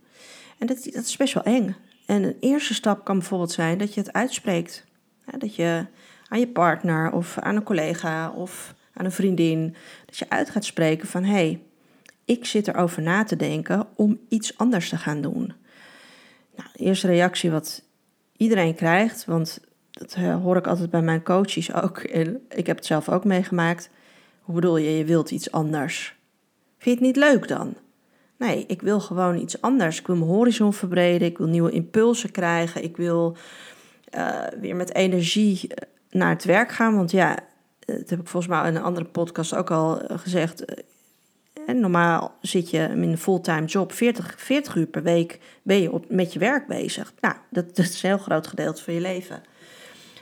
En 0.57 0.67
dat, 0.67 0.83
dat 0.83 1.05
is 1.05 1.17
best 1.17 1.33
wel 1.33 1.43
eng. 1.43 1.75
En 2.05 2.23
een 2.23 2.37
eerste 2.39 2.73
stap 2.73 3.05
kan 3.05 3.17
bijvoorbeeld 3.17 3.51
zijn 3.51 3.77
dat 3.77 3.93
je 3.93 3.99
het 3.99 4.13
uitspreekt. 4.13 4.85
Dat 5.37 5.55
je 5.55 5.85
aan 6.27 6.39
je 6.39 6.47
partner 6.47 7.11
of 7.11 7.37
aan 7.37 7.55
een 7.55 7.63
collega 7.63 8.31
of 8.31 8.75
aan 8.93 9.05
een 9.05 9.11
vriendin, 9.11 9.75
dat 10.05 10.17
je 10.17 10.29
uit 10.29 10.49
gaat 10.49 10.65
spreken 10.65 11.07
van 11.07 11.23
hé, 11.23 11.31
hey, 11.31 11.61
ik 12.25 12.45
zit 12.45 12.67
erover 12.67 13.01
na 13.01 13.23
te 13.23 13.35
denken 13.35 13.87
om 13.95 14.19
iets 14.29 14.57
anders 14.57 14.89
te 14.89 14.97
gaan 14.97 15.21
doen. 15.21 15.53
Nou, 16.55 16.69
de 16.73 16.83
eerste 16.83 17.07
reactie 17.07 17.51
wat 17.51 17.83
iedereen 18.37 18.75
krijgt, 18.75 19.25
want 19.25 19.59
dat 19.91 20.13
eh, 20.13 20.41
hoor 20.41 20.57
ik 20.57 20.67
altijd 20.67 20.89
bij 20.89 21.01
mijn 21.01 21.23
coaches 21.23 21.73
ook. 21.73 21.97
En 21.97 22.41
ik 22.49 22.67
heb 22.67 22.75
het 22.75 22.85
zelf 22.85 23.09
ook 23.09 23.25
meegemaakt. 23.25 23.89
Hoe 24.47 24.55
bedoel 24.55 24.77
je, 24.77 24.97
je 24.97 25.05
wilt 25.05 25.31
iets 25.31 25.51
anders? 25.51 26.15
Vind 26.77 26.99
je 26.99 27.05
het 27.05 27.15
niet 27.15 27.25
leuk 27.25 27.47
dan? 27.47 27.75
Nee, 28.37 28.65
ik 28.67 28.81
wil 28.81 28.99
gewoon 28.99 29.37
iets 29.37 29.61
anders. 29.61 29.99
Ik 29.99 30.07
wil 30.07 30.15
mijn 30.15 30.29
horizon 30.29 30.73
verbreden. 30.73 31.27
Ik 31.27 31.37
wil 31.37 31.47
nieuwe 31.47 31.71
impulsen 31.71 32.31
krijgen. 32.31 32.83
Ik 32.83 32.97
wil 32.97 33.37
uh, 34.15 34.39
weer 34.59 34.75
met 34.75 34.93
energie 34.93 35.67
eh, 35.67 35.87
naar 36.09 36.29
het 36.29 36.43
werk 36.43 36.71
gaan. 36.71 36.95
Want 36.95 37.11
ja, 37.11 37.39
dat 37.79 38.09
heb 38.09 38.19
ik 38.19 38.27
volgens 38.27 38.47
mij 38.47 38.69
in 38.69 38.75
een 38.75 38.81
andere 38.81 39.05
podcast 39.05 39.55
ook 39.55 39.71
al 39.71 40.01
gezegd 40.07 40.65
En 41.65 41.79
normaal 41.79 42.37
zit 42.41 42.69
je 42.69 42.77
in 42.77 43.01
een 43.01 43.17
fulltime 43.17 43.65
job 43.65 43.91
40, 43.91 44.35
40 44.37 44.75
uur 44.75 44.87
per 44.87 45.03
week 45.03 45.39
ben 45.63 45.81
je 45.81 45.91
op, 45.91 46.05
met 46.09 46.33
je 46.33 46.39
werk 46.39 46.67
bezig. 46.67 47.13
Nou, 47.19 47.35
dat, 47.49 47.65
dat 47.75 47.85
is 47.85 48.03
een 48.03 48.09
heel 48.09 48.17
groot 48.17 48.47
gedeelte 48.47 48.83
van 48.83 48.93
je 48.93 49.01
leven. 49.01 49.41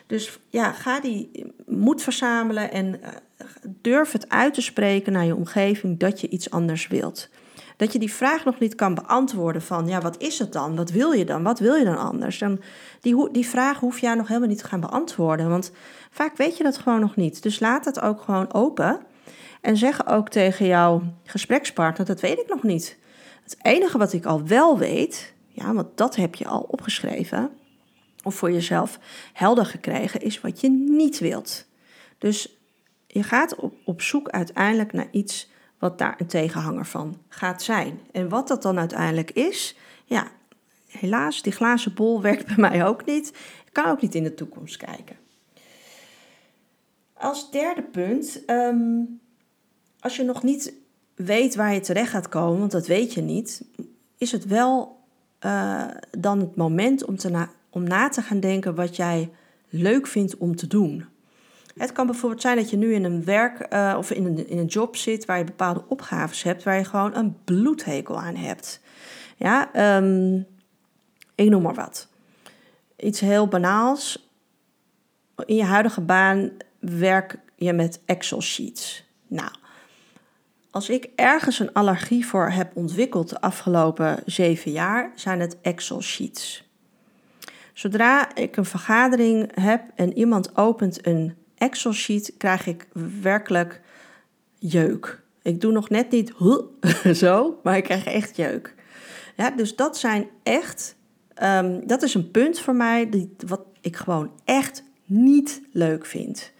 Dus 0.07 0.39
ja, 0.49 0.71
ga 0.71 0.99
die 0.99 1.53
moed 1.65 2.01
verzamelen 2.01 2.71
en 2.71 2.99
uh, 3.03 3.07
durf 3.81 4.11
het 4.11 4.29
uit 4.29 4.53
te 4.53 4.61
spreken 4.61 5.13
naar 5.13 5.25
je 5.25 5.35
omgeving 5.35 5.99
dat 5.99 6.21
je 6.21 6.29
iets 6.29 6.49
anders 6.49 6.87
wilt. 6.87 7.29
Dat 7.77 7.93
je 7.93 7.99
die 7.99 8.13
vraag 8.13 8.45
nog 8.45 8.59
niet 8.59 8.75
kan 8.75 8.93
beantwoorden 8.93 9.61
van, 9.61 9.87
ja, 9.87 10.01
wat 10.01 10.21
is 10.21 10.39
het 10.39 10.53
dan? 10.53 10.75
Wat 10.75 10.91
wil 10.91 11.11
je 11.11 11.25
dan? 11.25 11.43
Wat 11.43 11.59
wil 11.59 11.75
je 11.75 11.85
dan 11.85 11.97
anders? 11.97 12.37
Dan, 12.39 12.61
die, 13.01 13.31
die 13.31 13.47
vraag 13.47 13.79
hoef 13.79 13.99
jij 13.99 14.15
nog 14.15 14.27
helemaal 14.27 14.49
niet 14.49 14.57
te 14.57 14.67
gaan 14.67 14.79
beantwoorden, 14.79 15.49
want 15.49 15.71
vaak 16.11 16.37
weet 16.37 16.57
je 16.57 16.63
dat 16.63 16.77
gewoon 16.77 16.99
nog 16.99 17.15
niet. 17.15 17.43
Dus 17.43 17.59
laat 17.59 17.85
het 17.85 18.01
ook 18.01 18.21
gewoon 18.21 18.53
open 18.53 18.99
en 19.61 19.77
zeg 19.77 20.07
ook 20.07 20.29
tegen 20.29 20.65
jouw 20.65 21.01
gesprekspartner, 21.23 22.05
dat 22.05 22.21
weet 22.21 22.39
ik 22.39 22.47
nog 22.47 22.63
niet. 22.63 22.97
Het 23.43 23.57
enige 23.61 23.97
wat 23.97 24.13
ik 24.13 24.25
al 24.25 24.47
wel 24.47 24.77
weet, 24.77 25.33
ja, 25.47 25.73
want 25.73 25.87
dat 25.95 26.15
heb 26.15 26.35
je 26.35 26.47
al 26.47 26.65
opgeschreven, 26.67 27.49
of 28.25 28.35
voor 28.35 28.51
jezelf 28.51 28.99
helder 29.33 29.65
gekregen, 29.65 30.21
is 30.21 30.41
wat 30.41 30.61
je 30.61 30.69
niet 30.69 31.19
wilt. 31.19 31.65
Dus 32.17 32.57
je 33.07 33.23
gaat 33.23 33.55
op, 33.55 33.73
op 33.83 34.01
zoek 34.01 34.29
uiteindelijk 34.29 34.93
naar 34.93 35.07
iets 35.11 35.49
wat 35.79 35.97
daar 35.97 36.15
een 36.17 36.27
tegenhanger 36.27 36.85
van 36.85 37.17
gaat 37.27 37.63
zijn. 37.63 37.99
En 38.11 38.29
wat 38.29 38.47
dat 38.47 38.61
dan 38.61 38.79
uiteindelijk 38.79 39.31
is, 39.31 39.75
ja, 40.05 40.27
helaas, 40.87 41.41
die 41.41 41.51
glazen 41.51 41.93
bol 41.93 42.21
werkt 42.31 42.45
bij 42.45 42.69
mij 42.69 42.85
ook 42.85 43.05
niet. 43.05 43.27
Ik 43.65 43.73
kan 43.73 43.85
ook 43.85 44.01
niet 44.01 44.15
in 44.15 44.23
de 44.23 44.33
toekomst 44.33 44.77
kijken. 44.77 45.15
Als 47.13 47.51
derde 47.51 47.81
punt, 47.81 48.45
ehm, 48.45 49.01
als 49.99 50.15
je 50.15 50.23
nog 50.23 50.43
niet 50.43 50.73
weet 51.15 51.55
waar 51.55 51.73
je 51.73 51.79
terecht 51.79 52.09
gaat 52.09 52.29
komen, 52.29 52.59
want 52.59 52.71
dat 52.71 52.87
weet 52.87 53.13
je 53.13 53.21
niet, 53.21 53.65
is 54.17 54.31
het 54.31 54.45
wel 54.45 55.03
uh, 55.45 55.87
dan 56.17 56.39
het 56.39 56.55
moment 56.55 57.05
om, 57.05 57.15
te 57.15 57.29
na, 57.29 57.49
om 57.75 57.83
na 57.83 58.09
te 58.09 58.21
gaan 58.21 58.39
denken 58.39 58.75
wat 58.75 58.95
jij 58.95 59.31
leuk 59.69 60.07
vindt 60.07 60.37
om 60.37 60.55
te 60.55 60.67
doen. 60.67 61.05
Het 61.77 61.91
kan 61.91 62.05
bijvoorbeeld 62.05 62.41
zijn 62.41 62.57
dat 62.57 62.69
je 62.69 62.77
nu 62.77 62.93
in 62.93 63.03
een 63.03 63.23
werk 63.23 63.73
uh, 63.73 63.95
of 63.97 64.11
in 64.11 64.25
een, 64.25 64.49
in 64.49 64.57
een 64.57 64.65
job 64.65 64.95
zit 64.95 65.25
waar 65.25 65.37
je 65.37 65.43
bepaalde 65.43 65.83
opgaves 65.87 66.43
hebt, 66.43 66.63
waar 66.63 66.77
je 66.77 66.83
gewoon 66.83 67.15
een 67.15 67.37
bloedhekel 67.43 68.19
aan 68.19 68.35
hebt. 68.35 68.81
Ja, 69.37 69.69
um, 69.97 70.45
ik 71.35 71.49
noem 71.49 71.61
maar 71.61 71.73
wat. 71.73 72.07
Iets 72.97 73.19
heel 73.19 73.47
banaals. 73.47 74.29
In 75.45 75.55
je 75.55 75.63
huidige 75.63 76.01
baan 76.01 76.51
werk 76.79 77.39
je 77.55 77.73
met 77.73 77.99
Excel 78.05 78.41
sheets. 78.41 79.05
Nou, 79.27 79.51
als 80.71 80.89
ik 80.89 81.09
ergens 81.15 81.59
een 81.59 81.73
allergie 81.73 82.25
voor 82.25 82.49
heb 82.49 82.75
ontwikkeld 82.75 83.29
de 83.29 83.41
afgelopen 83.41 84.21
zeven 84.25 84.71
jaar, 84.71 85.11
zijn 85.15 85.39
het 85.39 85.61
Excel 85.61 86.01
sheets. 86.01 86.64
Zodra 87.75 88.35
ik 88.35 88.57
een 88.57 88.65
vergadering 88.65 89.51
heb 89.61 89.81
en 89.95 90.17
iemand 90.17 90.57
opent 90.57 91.07
een 91.07 91.35
Excel 91.57 91.93
sheet, 91.93 92.33
krijg 92.37 92.67
ik 92.67 92.87
werkelijk 93.21 93.81
jeuk. 94.59 95.21
Ik 95.41 95.61
doe 95.61 95.71
nog 95.71 95.89
net 95.89 96.11
niet 96.11 96.33
zo, 97.21 97.59
maar 97.63 97.77
ik 97.77 97.83
krijg 97.83 98.05
echt 98.05 98.35
jeuk. 98.35 98.73
Ja, 99.35 99.49
dus 99.51 99.75
dat 99.75 99.97
zijn 99.97 100.27
echt, 100.43 100.95
um, 101.43 101.87
dat 101.87 102.01
is 102.01 102.13
een 102.13 102.31
punt 102.31 102.59
voor 102.59 102.75
mij 102.75 103.09
die, 103.09 103.35
wat 103.47 103.61
ik 103.81 103.95
gewoon 103.95 104.31
echt 104.45 104.83
niet 105.05 105.61
leuk 105.71 106.05
vind. 106.05 106.51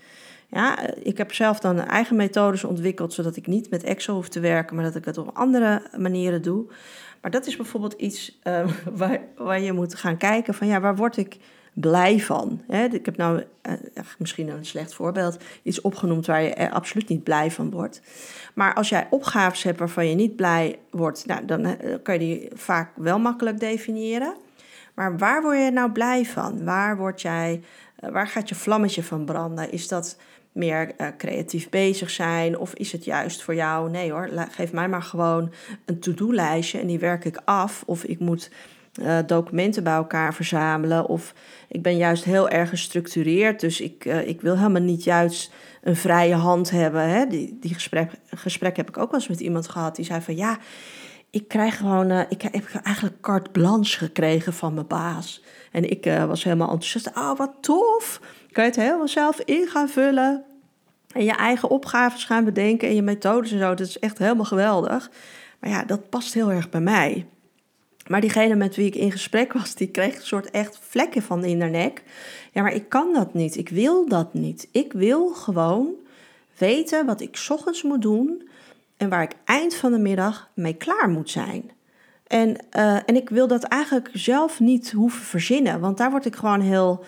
Ja, 0.48 0.94
ik 0.94 1.18
heb 1.18 1.34
zelf 1.34 1.60
dan 1.60 1.80
eigen 1.80 2.16
methodes 2.16 2.64
ontwikkeld, 2.64 3.14
zodat 3.14 3.36
ik 3.36 3.48
niet 3.48 3.70
met 3.70 3.84
Excel 3.84 4.16
hoef 4.16 4.30
te 4.30 4.40
werken, 4.40 4.76
maar 4.76 4.86
dat 4.86 4.96
ik 4.96 5.06
het 5.06 5.18
op 5.18 5.30
andere 5.34 5.82
manieren 5.98 6.42
doe. 6.42 6.66
Maar 7.26 7.34
dat 7.34 7.46
is 7.46 7.56
bijvoorbeeld 7.56 7.94
iets 7.94 8.40
uh, 8.44 8.70
waar, 9.02 9.20
waar 9.36 9.60
je 9.60 9.74
moet 9.74 9.96
gaan 9.96 10.18
kijken 10.18 10.54
van 10.54 10.68
ja, 10.68 10.80
waar 10.80 10.96
word 10.96 11.18
ik 11.18 11.38
blij 11.74 12.20
van? 12.20 12.62
Ik 12.92 13.06
heb 13.06 13.18
nou 13.18 13.44
uh, 13.68 13.74
misschien 14.18 14.50
een 14.50 14.66
slecht 14.66 14.94
voorbeeld, 14.94 15.38
iets 15.64 15.82
opgenoemd 15.82 16.26
waar 16.26 16.42
je 16.42 16.72
absoluut 16.72 17.10
niet 17.10 17.24
blij 17.24 17.52
van 17.52 17.70
wordt. 17.70 18.02
Maar 18.54 18.74
als 18.74 18.90
jij 18.90 19.08
opgaves 19.10 19.64
hebt 19.64 19.80
waarvan 19.80 20.10
je 20.10 20.16
niet 20.16 20.36
blij 20.36 20.80
wordt, 20.90 21.26
nou, 21.26 21.46
dan 21.46 21.66
uh, 21.66 21.74
kan 22.04 22.14
je 22.14 22.20
die 22.20 22.50
vaak 22.54 22.92
wel 22.96 23.20
makkelijk 23.20 23.60
definiëren. 23.60 24.36
Maar 24.94 25.18
waar 25.18 25.42
word 25.42 25.58
je 25.58 25.72
nou 25.72 25.92
blij 25.92 26.26
van? 26.26 26.64
Waar, 26.64 26.98
word 26.98 27.22
jij, 27.22 27.62
waar 28.00 28.28
gaat 28.28 28.50
je 28.50 28.56
vlammetje 28.56 29.04
van 29.04 29.26
branden? 29.26 29.72
Is 29.72 29.88
dat 29.88 30.18
meer 30.56 30.92
uh, 30.98 31.08
creatief 31.18 31.70
bezig 31.70 32.10
zijn? 32.10 32.58
Of 32.58 32.74
is 32.74 32.92
het 32.92 33.06
juist 33.06 33.44
voor 33.44 33.56
jou, 33.56 33.90
nee 33.90 34.12
hoor, 34.12 34.30
geef 34.52 34.72
mij 34.72 34.90
maar 34.90 35.02
gewoon 35.02 35.52
een 35.86 36.00
to-do-lijstje 36.00 36.80
en 36.80 36.88
die 36.88 37.00
werk 37.00 37.26
ik 37.26 37.42
af. 37.46 37.84
Of 37.86 38.04
ik 38.04 38.20
moet 38.20 38.50
uh, 39.02 39.18
documenten 39.26 39.84
bij 39.84 39.94
elkaar 39.94 40.34
verzamelen. 40.34 41.06
Of 41.06 41.34
ik 41.68 41.82
ben 41.82 41.98
juist 41.98 42.24
heel 42.24 42.50
erg 42.50 42.70
gestructureerd, 42.70 43.60
dus 43.60 43.82
ik, 43.82 44.06
uh, 44.06 44.28
ik 44.28 44.42
wil 44.42 44.58
helemaal 44.58 44.82
niet 44.82 45.04
juist 45.04 45.52
een 45.84 45.96
vrije 45.96 46.36
hand 46.36 46.70
hebben. 46.70 47.10
Hè? 47.10 47.28
Die, 47.28 47.58
die 47.60 47.74
gesprek, 47.74 48.12
gesprek 48.30 48.78
heb 48.78 48.90
ik 48.90 48.98
ook 48.98 49.12
wel 49.12 49.20
eens 49.20 49.30
met 49.30 49.40
iemand 49.40 49.68
gehad 49.68 49.96
die 49.96 50.06
zei 50.06 50.22
van 50.22 50.36
ja, 50.36 50.58
ik 51.36 51.48
krijg 51.48 51.78
gewoon, 51.78 52.12
ik 52.12 52.42
heb 52.42 52.54
eigenlijk 52.84 53.22
carte 53.22 53.50
blanche 53.50 53.98
gekregen 53.98 54.54
van 54.54 54.74
mijn 54.74 54.88
baas. 54.88 55.44
En 55.72 55.90
ik 55.90 56.06
was 56.28 56.44
helemaal 56.44 56.70
enthousiast. 56.70 57.18
Oh, 57.18 57.38
wat 57.38 57.52
tof! 57.62 58.20
kan 58.56 58.64
je 58.64 58.70
het 58.70 58.80
helemaal 58.80 59.08
zelf 59.08 59.40
in 59.40 59.68
gaan 59.68 59.90
vullen. 59.90 60.44
En 61.12 61.24
je 61.24 61.32
eigen 61.32 61.70
opgaves 61.70 62.24
gaan 62.24 62.46
bedenken 62.46 62.88
en 62.88 62.96
je 62.96 63.02
methodes 63.02 63.52
en 63.52 63.60
zo. 63.60 63.74
Dat 63.74 63.88
is 63.88 64.00
echt 64.00 64.18
helemaal 64.18 64.46
geweldig. 64.46 65.12
Maar 65.60 65.70
ja, 65.70 65.84
dat 65.84 66.10
past 66.10 66.34
heel 66.34 66.52
erg 66.52 66.70
bij 66.70 66.82
mij. 66.82 67.26
Maar 68.08 68.22
diegene 68.22 68.56
met 68.56 68.76
wie 68.76 68.86
ik 68.86 68.96
in 68.96 69.12
gesprek 69.12 69.54
was, 69.54 69.76
die 69.76 69.88
kreeg 69.88 70.16
een 70.16 70.26
soort 70.26 70.52
echt 70.52 70.80
vlekken 70.82 71.22
van 71.22 71.44
in 71.44 71.62
haar 71.62 71.70
nek. 71.70 72.04
Ja, 72.52 72.62
maar 72.62 72.74
ik 72.74 72.90
kan 72.90 73.14
dat 73.14 73.34
niet. 73.34 73.58
Ik 73.58 73.70
wil 73.70 74.08
dat 74.08 74.34
niet. 74.34 74.68
Ik 74.72 74.94
wil 74.94 75.28
gewoon 75.28 75.90
weten 76.58 77.06
wat 77.06 77.22
ik 77.22 77.46
ochtends 77.50 77.84
moet 77.84 78.02
doen 78.02 78.50
en 78.98 79.10
waar 79.10 79.24
ik 79.24 79.36
eind 79.46 79.76
van 79.76 79.92
de 79.92 79.98
middag 79.98 80.50
mee 80.54 80.74
klaar 80.74 81.10
moet 81.10 81.30
zijn. 81.30 81.72
En, 82.28 82.50
uh, 82.50 82.96
en 82.96 83.16
ik 83.16 83.30
wil 83.30 83.48
dat 83.48 83.64
eigenlijk 83.64 84.10
zelf 84.14 84.60
niet 84.60 84.92
hoeven 84.92 85.26
verzinnen, 85.26 85.80
want 85.80 85.98
daar 85.98 86.12
word 86.12 86.26
ik 86.26 86.36
gewoon 86.36 86.62
heel 86.62 87.06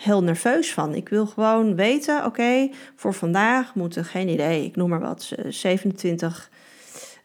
heel 0.00 0.22
nerveus 0.22 0.72
van. 0.72 0.94
Ik 0.94 1.08
wil 1.08 1.26
gewoon 1.26 1.74
weten, 1.74 2.24
oké, 2.24 2.70
voor 2.96 3.14
vandaag 3.14 3.74
moeten, 3.74 4.04
geen 4.04 4.28
idee, 4.28 4.64
ik 4.64 4.76
noem 4.76 4.88
maar 4.88 5.00
wat, 5.00 5.32
27 5.48 6.50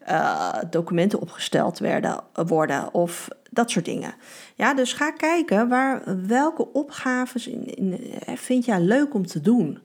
uh, 0.02 0.08
eh, 0.08 0.64
documenten 0.70 1.20
opgesteld 1.20 1.80
werden, 1.80 2.24
worden 2.34 2.94
of 2.94 3.28
dat 3.50 3.72
soort 3.72 3.86
dingen. 3.86 4.14
Ja, 4.56 4.74
dus 4.74 4.94
ga 4.94 5.12
kijken 5.12 5.70
waar, 5.70 6.02
welke 6.28 6.74
opgaves 6.74 7.48
in, 7.48 7.76
in, 7.76 8.14
eh, 8.26 8.36
vind 8.36 8.66
jij 8.66 8.80
leuk 8.80 9.14
om 9.14 9.26
te 9.26 9.42
doen. 9.42 9.80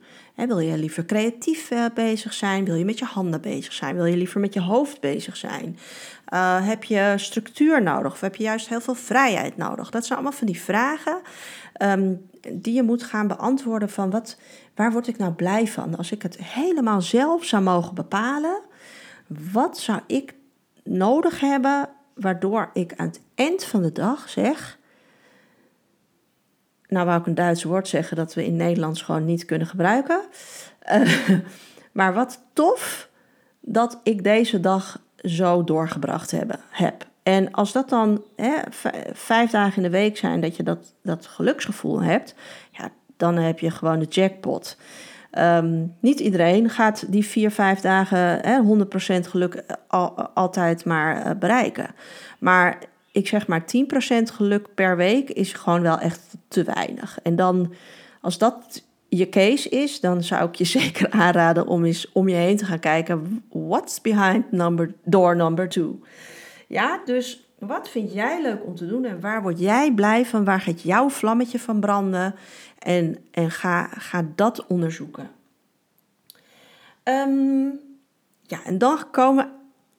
Wil 0.47 0.59
je 0.59 0.77
liever 0.77 1.05
creatief 1.05 1.71
uh, 1.71 1.85
bezig 1.93 2.33
zijn? 2.33 2.65
Wil 2.65 2.75
je 2.75 2.85
met 2.85 2.99
je 2.99 3.05
handen 3.05 3.41
bezig 3.41 3.73
zijn? 3.73 3.95
Wil 3.95 4.05
je 4.05 4.17
liever 4.17 4.39
met 4.39 4.53
je 4.53 4.61
hoofd 4.61 4.99
bezig 4.99 5.37
zijn? 5.37 5.77
Uh, 6.33 6.67
heb 6.67 6.83
je 6.83 7.13
structuur 7.17 7.81
nodig 7.83 8.11
of 8.11 8.21
heb 8.21 8.35
je 8.35 8.43
juist 8.43 8.67
heel 8.67 8.81
veel 8.81 8.95
vrijheid 8.95 9.57
nodig? 9.57 9.89
Dat 9.89 10.05
zijn 10.05 10.19
allemaal 10.19 10.37
van 10.37 10.47
die 10.47 10.61
vragen 10.61 11.21
um, 11.81 12.29
die 12.49 12.73
je 12.73 12.83
moet 12.83 13.03
gaan 13.03 13.27
beantwoorden 13.27 13.89
van 13.89 14.09
wat, 14.09 14.37
waar 14.75 14.91
word 14.91 15.07
ik 15.07 15.17
nou 15.17 15.31
blij 15.31 15.67
van? 15.67 15.97
Als 15.97 16.11
ik 16.11 16.21
het 16.21 16.37
helemaal 16.37 17.01
zelf 17.01 17.45
zou 17.45 17.63
mogen 17.63 17.95
bepalen, 17.95 18.61
wat 19.51 19.79
zou 19.79 19.99
ik 20.07 20.33
nodig 20.83 21.39
hebben 21.39 21.89
waardoor 22.13 22.69
ik 22.73 22.93
aan 22.95 23.07
het 23.07 23.21
eind 23.35 23.63
van 23.63 23.81
de 23.81 23.91
dag 23.91 24.29
zeg, 24.29 24.79
nou 26.91 27.05
wou 27.05 27.19
ik 27.19 27.25
een 27.25 27.35
Duits 27.35 27.63
woord 27.63 27.87
zeggen 27.87 28.17
dat 28.17 28.33
we 28.33 28.45
in 28.45 28.55
Nederlands 28.55 29.01
gewoon 29.01 29.25
niet 29.25 29.45
kunnen 29.45 29.67
gebruiken, 29.67 30.21
uh, 30.93 31.29
maar 31.91 32.13
wat 32.13 32.43
tof 32.53 33.09
dat 33.59 33.99
ik 34.03 34.23
deze 34.23 34.59
dag 34.59 35.01
zo 35.15 35.63
doorgebracht 35.63 36.31
hebben, 36.31 36.59
heb. 36.69 37.05
En 37.23 37.51
als 37.51 37.71
dat 37.71 37.89
dan 37.89 38.23
hè, 38.35 38.55
vijf 39.13 39.51
dagen 39.51 39.75
in 39.75 39.83
de 39.83 39.97
week 39.97 40.17
zijn 40.17 40.41
dat 40.41 40.55
je 40.55 40.63
dat, 40.63 40.93
dat 41.03 41.27
geluksgevoel 41.27 42.01
hebt, 42.01 42.35
ja, 42.71 42.89
dan 43.17 43.35
heb 43.35 43.59
je 43.59 43.71
gewoon 43.71 43.99
de 43.99 44.05
jackpot. 44.05 44.77
Um, 45.39 45.95
niet 45.99 46.19
iedereen 46.19 46.69
gaat 46.69 47.11
die 47.11 47.25
vier, 47.25 47.51
vijf 47.51 47.79
dagen 47.79 48.19
hè, 48.19 48.85
100% 49.23 49.27
geluk 49.27 49.53
eh, 49.53 49.75
al, 49.87 50.21
altijd 50.21 50.85
maar 50.85 51.25
uh, 51.25 51.31
bereiken. 51.39 51.87
Maar 52.39 52.77
ik 53.11 53.27
zeg 53.27 53.47
maar 53.47 53.61
10% 53.61 53.65
geluk 54.23 54.73
per 54.75 54.97
week 54.97 55.29
is 55.29 55.53
gewoon 55.53 55.81
wel 55.81 55.99
echt 55.99 56.35
te 56.47 56.63
weinig. 56.63 57.19
En 57.23 57.35
dan, 57.35 57.73
als 58.21 58.37
dat 58.37 58.83
je 59.09 59.29
case 59.29 59.69
is, 59.69 59.99
dan 59.99 60.23
zou 60.23 60.47
ik 60.47 60.55
je 60.55 60.63
zeker 60.79 61.09
aanraden 61.09 61.67
om 61.67 61.85
eens 61.85 62.11
om 62.11 62.29
je 62.29 62.35
heen 62.35 62.57
te 62.57 62.65
gaan 62.65 62.79
kijken. 62.79 63.43
What's 63.49 64.01
behind 64.01 64.51
number, 64.51 64.93
door 65.03 65.35
number 65.35 65.69
two? 65.69 65.99
Ja, 66.67 67.01
dus 67.05 67.49
wat 67.59 67.89
vind 67.89 68.13
jij 68.13 68.41
leuk 68.41 68.65
om 68.65 68.75
te 68.75 68.87
doen 68.87 69.05
en 69.05 69.19
waar 69.19 69.41
word 69.41 69.59
jij 69.59 69.93
blij 69.93 70.25
van? 70.25 70.43
Waar 70.43 70.61
gaat 70.61 70.81
jouw 70.81 71.09
vlammetje 71.09 71.59
van 71.59 71.79
branden? 71.79 72.35
En, 72.79 73.17
en 73.31 73.51
ga, 73.51 73.87
ga 73.87 74.25
dat 74.35 74.65
onderzoeken. 74.65 75.29
Um, 77.03 77.79
ja, 78.41 78.63
en 78.63 78.77
dan 78.77 79.09
komen 79.11 79.51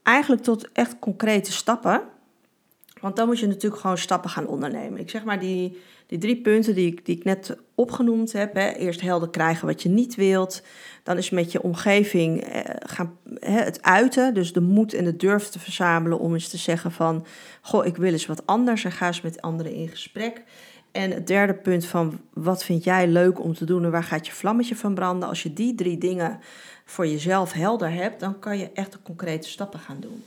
eigenlijk 0.02 0.42
tot 0.42 0.72
echt 0.72 0.98
concrete 0.98 1.52
stappen. 1.52 2.02
Want 3.02 3.16
dan 3.16 3.26
moet 3.26 3.38
je 3.38 3.46
natuurlijk 3.46 3.80
gewoon 3.80 3.98
stappen 3.98 4.30
gaan 4.30 4.46
ondernemen. 4.46 5.00
Ik 5.00 5.10
zeg 5.10 5.24
maar 5.24 5.40
die, 5.40 5.78
die 6.06 6.18
drie 6.18 6.36
punten 6.36 6.74
die 6.74 6.86
ik, 6.86 7.06
die 7.06 7.16
ik 7.16 7.24
net 7.24 7.56
opgenoemd 7.74 8.32
heb. 8.32 8.54
Hè. 8.54 8.70
Eerst 8.70 9.00
helder 9.00 9.30
krijgen 9.30 9.66
wat 9.66 9.82
je 9.82 9.88
niet 9.88 10.14
wilt. 10.14 10.62
Dan 11.02 11.16
is 11.16 11.30
met 11.30 11.52
je 11.52 11.62
omgeving 11.62 12.40
eh, 12.40 12.60
gaan, 12.78 13.16
hè, 13.34 13.60
het 13.60 13.82
uiten. 13.82 14.34
Dus 14.34 14.52
de 14.52 14.60
moed 14.60 14.94
en 14.94 15.04
de 15.04 15.16
durf 15.16 15.48
te 15.48 15.58
verzamelen 15.58 16.18
om 16.18 16.32
eens 16.32 16.48
te 16.48 16.56
zeggen 16.56 16.92
van... 16.92 17.26
Goh, 17.60 17.86
ik 17.86 17.96
wil 17.96 18.12
eens 18.12 18.26
wat 18.26 18.46
anders 18.46 18.84
en 18.84 18.92
ga 18.92 19.06
eens 19.06 19.20
met 19.20 19.42
anderen 19.42 19.74
in 19.74 19.88
gesprek. 19.88 20.42
En 20.92 21.10
het 21.10 21.26
derde 21.26 21.54
punt 21.54 21.86
van 21.86 22.20
wat 22.32 22.64
vind 22.64 22.84
jij 22.84 23.08
leuk 23.08 23.40
om 23.40 23.54
te 23.54 23.64
doen 23.64 23.84
en 23.84 23.90
waar 23.90 24.04
gaat 24.04 24.26
je 24.26 24.32
vlammetje 24.32 24.76
van 24.76 24.94
branden? 24.94 25.28
Als 25.28 25.42
je 25.42 25.52
die 25.52 25.74
drie 25.74 25.98
dingen 25.98 26.40
voor 26.84 27.06
jezelf 27.06 27.52
helder 27.52 27.92
hebt, 27.92 28.20
dan 28.20 28.38
kan 28.38 28.58
je 28.58 28.70
echt 28.72 28.92
de 28.92 28.98
concrete 29.02 29.48
stappen 29.48 29.80
gaan 29.80 30.00
doen. 30.00 30.24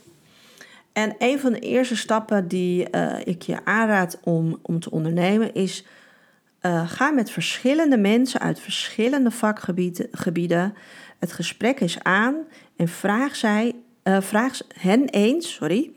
En 0.96 1.14
een 1.18 1.38
van 1.38 1.52
de 1.52 1.58
eerste 1.58 1.96
stappen 1.96 2.48
die 2.48 2.88
uh, 2.90 3.16
ik 3.24 3.42
je 3.42 3.64
aanraad 3.64 4.18
om, 4.22 4.58
om 4.62 4.80
te 4.80 4.90
ondernemen 4.90 5.54
is: 5.54 5.84
uh, 6.62 6.88
ga 6.88 7.10
met 7.10 7.30
verschillende 7.30 7.96
mensen 7.96 8.40
uit 8.40 8.60
verschillende 8.60 9.30
vakgebieden 9.30 10.74
het 11.18 11.32
gesprek 11.32 11.80
eens 11.80 12.02
aan 12.02 12.36
en 12.76 12.88
vraag, 12.88 13.36
zij, 13.36 13.74
uh, 14.04 14.20
vraag 14.20 14.58
hen 14.74 15.08
eens, 15.08 15.54
sorry, 15.54 15.90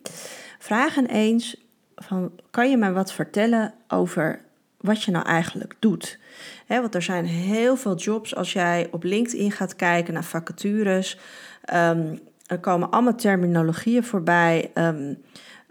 vraag 0.60 0.96
hen 0.96 1.08
eens 1.08 1.56
van, 1.96 2.32
kan 2.50 2.70
je 2.70 2.78
mij 2.78 2.92
wat 2.92 3.14
vertellen 3.14 3.74
over 3.88 4.42
wat 4.78 5.04
je 5.04 5.12
nou 5.12 5.26
eigenlijk 5.26 5.76
doet. 5.80 6.20
want 6.68 6.96
er 6.96 7.02
zijn 7.02 7.26
heel 7.26 7.78
veel 7.78 7.96
jobs. 7.96 8.36
Als 8.36 8.54
jij 8.54 8.88
op 8.92 9.04
LinkedIn 9.04 9.52
gaat 9.52 9.76
kijken 9.76 10.14
naar 10.14 10.24
vacatures, 10.24 11.18
um, 11.74 12.20
er 12.50 12.60
komen 12.60 12.90
allemaal 12.90 13.16
terminologieën 13.16 14.04
voorbij. 14.04 14.72
Um, 14.74 15.18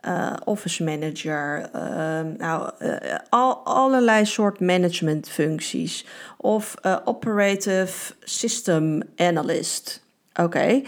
uh, 0.06 0.32
office 0.44 0.84
manager, 0.84 1.70
um, 1.74 2.34
nou, 2.36 2.70
uh, 2.82 2.94
al, 3.28 3.54
allerlei 3.54 4.24
soort 4.24 4.60
managementfuncties. 4.60 6.06
Of 6.36 6.74
uh, 6.82 6.96
operative 7.04 8.14
system 8.20 9.02
analyst. 9.16 10.04
Oké. 10.32 10.42
Okay 10.42 10.84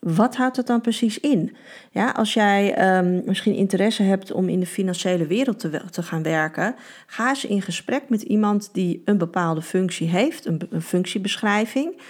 wat 0.00 0.36
houdt 0.36 0.56
het 0.56 0.66
dan 0.66 0.80
precies 0.80 1.20
in? 1.20 1.56
Ja, 1.90 2.10
als 2.10 2.34
jij 2.34 2.74
ehm, 2.74 3.20
misschien 3.24 3.54
interesse 3.54 4.02
hebt 4.02 4.32
om 4.32 4.48
in 4.48 4.60
de 4.60 4.66
financiële 4.66 5.26
wereld 5.26 5.58
te, 5.58 5.80
te, 5.90 6.02
gaan 6.02 6.22
werken, 6.22 6.74
ga 7.06 7.28
eens 7.28 7.44
in 7.44 7.62
gesprek 7.62 8.02
met 8.08 8.22
iemand 8.22 8.70
die 8.72 9.02
een 9.04 9.18
bepaalde 9.18 9.62
functie 9.62 10.08
heeft, 10.08 10.46
een, 10.46 10.60
een 10.70 10.82
functiebeschrijving. 10.82 12.00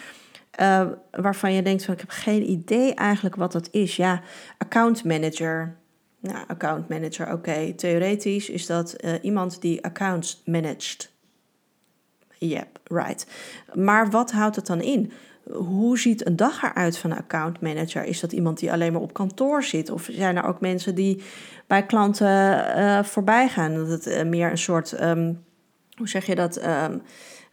Uh, 0.60 0.86
waarvan 1.10 1.52
je 1.52 1.62
denkt 1.62 1.84
van 1.84 1.94
ik 1.94 2.00
heb 2.00 2.10
geen 2.10 2.50
idee 2.50 2.94
eigenlijk 2.94 3.36
wat 3.36 3.52
dat 3.52 3.68
is. 3.70 3.96
Ja, 3.96 4.22
account 4.58 5.04
manager. 5.04 5.76
Nou, 6.20 6.44
account 6.48 6.88
manager, 6.88 7.32
oké. 7.32 7.72
Theoretisch 7.74 8.50
is 8.50 8.66
dat 8.66 8.96
uh, 9.04 9.12
iemand 9.22 9.60
die 9.60 9.84
accounts 9.84 10.42
managt. 10.44 11.12
Yep, 12.38 12.78
right. 12.84 13.26
Maar 13.74 14.10
wat 14.10 14.32
houdt 14.32 14.56
het 14.56 14.66
dan 14.66 14.80
in? 14.80 15.12
hoe 15.52 15.98
ziet 15.98 16.26
een 16.26 16.36
dag 16.36 16.62
eruit 16.62 16.98
van 16.98 17.10
een 17.10 17.18
account 17.18 17.60
manager? 17.60 18.04
Is 18.04 18.20
dat 18.20 18.32
iemand 18.32 18.58
die 18.58 18.72
alleen 18.72 18.92
maar 18.92 19.02
op 19.02 19.12
kantoor 19.12 19.64
zit? 19.64 19.90
Of 19.90 20.08
zijn 20.10 20.36
er 20.36 20.44
ook 20.44 20.60
mensen 20.60 20.94
die 20.94 21.22
bij 21.66 21.86
klanten 21.86 22.64
uh, 22.78 23.02
voorbij 23.02 23.48
gaan? 23.48 23.74
Dat 23.74 24.04
het 24.04 24.26
meer 24.26 24.50
een 24.50 24.58
soort, 24.58 25.00
um, 25.02 25.44
hoe 25.96 26.08
zeg 26.08 26.26
je 26.26 26.34
dat, 26.34 26.64
um, 26.64 27.02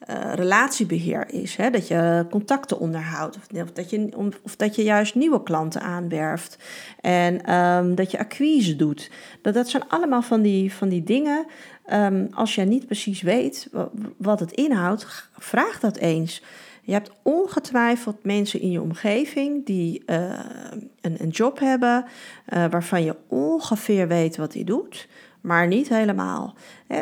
uh, 0.10 0.34
relatiebeheer 0.34 1.34
is. 1.34 1.56
Hè? 1.56 1.70
Dat 1.70 1.88
je 1.88 2.26
contacten 2.30 2.80
onderhoudt. 2.80 3.38
Of, 3.54 3.72
dat 3.72 3.90
je, 3.90 4.10
of 4.44 4.56
dat 4.56 4.76
je 4.76 4.84
juist 4.84 5.16
nieuwe 5.16 5.44
klanten 5.44 5.82
aanwerft. 5.82 6.58
En 7.02 7.54
um, 7.54 7.96
dat 7.96 8.12
je 8.12 8.20
acquise 8.20 8.76
doet. 8.76 9.12
Dat, 9.42 9.54
dat 9.54 9.70
zijn 9.70 9.88
allemaal 9.88 10.22
van 10.22 10.42
die, 10.42 10.74
van 10.74 10.90
die 10.90 11.04
dingen. 11.04 11.46
als 12.32 12.56
je 12.56 12.62
niet 12.62 12.86
precies 12.86 13.22
weet 13.22 13.70
wat 14.18 14.40
het 14.40 14.52
inhoudt, 14.52 15.30
vraag 15.38 15.80
dat 15.80 15.98
eens. 15.98 16.42
Je 16.86 16.92
hebt 16.92 17.12
ongetwijfeld 17.22 18.24
mensen 18.24 18.62
in 18.62 18.72
je 18.72 18.82
omgeving 18.82 19.66
die 19.66 20.04
uh, 20.06 20.40
een, 21.02 21.16
een, 21.22 21.30
job 21.30 21.60
hebben 21.60 22.06
uh, 22.54 22.66
waarvan 22.70 23.04
je 23.04 23.16
ongeveer 23.28 24.08
weet 24.08 24.38
wat 24.38 24.52
die 24.52 24.64
doet, 24.64 25.08
maar 25.46 25.68
niet 25.68 25.90
helemaal. 25.90 26.56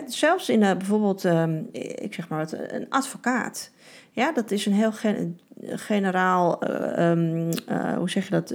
Zelfs 0.06 0.50
in 0.50 0.62
uh, 0.62 0.72
bijvoorbeeld, 0.72 1.24
um, 1.24 1.70
ik 1.72 2.14
zeg 2.14 2.28
maar 2.30 2.40
wat, 2.40 2.56
een 2.68 2.90
advocaat. 2.90 3.72
Ja, 4.12 4.32
dat 4.32 4.52
is 4.52 4.66
een 4.66 4.74
heel 4.74 4.92
gen 4.92 5.40
generaal, 5.60 6.60
um, 7.00 7.50
hoe 7.98 8.10
zeg 8.10 8.24
je 8.24 8.32
dat, 8.32 8.54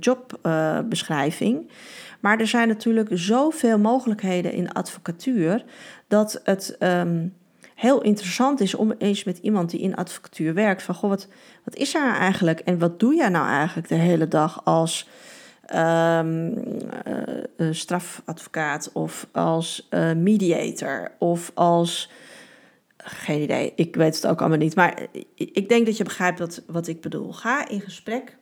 jobbeschrijving. 0.00 1.70
maar 2.20 2.40
er 2.40 2.46
zijn 2.46 2.68
natuurlijk 2.68 3.08
zoveel 3.12 3.78
mogelijkheden 3.78 4.52
in 4.52 4.72
advocatuur 4.72 5.64
dat 6.08 6.40
het. 6.44 6.76
Um, 6.78 7.34
heel 7.74 8.02
interessant 8.02 8.60
is 8.60 8.74
om 8.74 8.92
eens 8.98 9.24
met 9.24 9.38
iemand 9.38 9.70
die 9.70 9.80
in 9.80 9.94
advocatuur 9.94 10.54
werkt, 10.54 10.82
van 10.82 10.94
goh, 10.94 11.10
wat, 11.10 11.28
wat 11.64 11.76
is 11.76 11.94
er 11.94 12.00
nou 12.00 12.16
eigenlijk 12.16 12.60
en 12.60 12.78
wat 12.78 13.00
doe 13.00 13.14
jij 13.14 13.28
nou 13.28 13.48
eigenlijk 13.48 13.88
de 13.88 13.94
hele 13.94 14.28
dag 14.28 14.64
als 14.64 15.08
um, 15.74 16.54
uh, 17.56 17.72
strafadvocaat 17.72 18.90
of 18.92 19.26
als 19.32 19.88
uh, 19.90 20.12
mediator 20.12 21.12
of 21.18 21.50
als. 21.54 22.10
Geen 23.06 23.42
idee, 23.42 23.72
ik 23.76 23.96
weet 23.96 24.14
het 24.14 24.26
ook 24.26 24.40
allemaal 24.40 24.58
niet. 24.58 24.74
Maar 24.74 25.06
ik 25.34 25.68
denk 25.68 25.86
dat 25.86 25.96
je 25.96 26.04
begrijpt 26.04 26.38
wat, 26.38 26.62
wat 26.66 26.86
ik 26.86 27.00
bedoel. 27.00 27.32
Ga 27.32 27.68
in 27.68 27.80
gesprek 27.80 28.36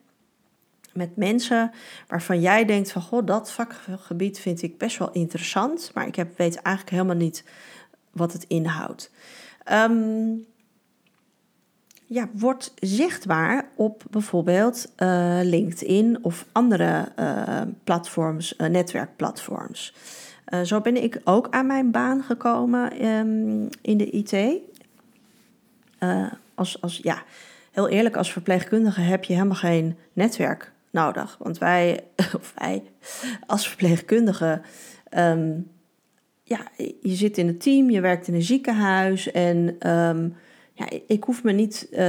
met 0.93 1.17
mensen 1.17 1.71
waarvan 2.07 2.41
jij 2.41 2.65
denkt 2.65 2.93
van 2.93 3.03
goh, 3.03 3.27
dat 3.27 3.53
vakgebied 3.53 4.39
vind 4.41 4.63
ik 4.63 4.79
best 4.79 4.99
wel 4.99 5.13
interessant, 5.13 5.91
maar 5.95 6.07
ik 6.07 6.17
heb, 6.17 6.39
weet 6.39 6.57
eigenlijk 6.57 6.97
helemaal 6.97 7.17
niet 7.17 7.45
wat 8.11 8.33
het 8.33 8.45
inhoudt. 8.49 9.11
Um, 9.73 10.47
ja, 12.13 12.29
wordt 12.33 12.73
zichtbaar 12.79 13.69
op 13.77 14.03
bijvoorbeeld 14.11 14.93
uh, 14.99 15.39
LinkedIn 15.43 16.19
of 16.23 16.47
andere 16.53 17.09
uh, 17.19 17.61
platforms, 17.85 18.55
uh, 18.59 18.69
netwerkplatforms. 18.69 19.95
zo 20.63 20.81
ben 20.81 21.03
ik 21.03 21.21
ook 21.25 21.49
aan 21.51 21.67
mijn 21.67 21.91
baan 21.91 22.23
gekomen 22.23 23.07
um, 23.07 23.69
in 23.83 23.97
de 23.97 24.11
IT. 24.11 24.61
als, 26.55 26.81
als, 26.81 27.01
ja, 27.03 27.23
heel 27.71 27.89
eerlijk, 27.89 28.17
als 28.17 28.33
verpleegkundige 28.33 29.01
heb 29.01 29.25
je 29.25 29.33
helemaal 29.33 29.55
geen 29.55 29.97
netwerk 30.13 30.73
nodig. 30.91 31.37
Want 31.39 31.59
wij, 31.59 32.05
of 32.41 32.53
wij 32.59 32.83
als 33.47 33.69
verpleegkundige, 33.69 34.61
um, 35.17 35.71
ja, 36.43 36.59
je 37.01 37.15
zit 37.15 37.39
in 37.39 37.49
een 37.49 37.59
team, 37.59 37.91
je 37.91 38.01
werkt 38.01 38.29
in 38.29 38.35
een 38.35 38.43
ziekenhuis 38.43 39.31
en 39.31 39.77
ehm, 39.79 40.29
ik 41.07 41.25
hoef 41.25 41.43
me 41.43 41.53
niet 41.53 41.89
uh, 41.91 42.07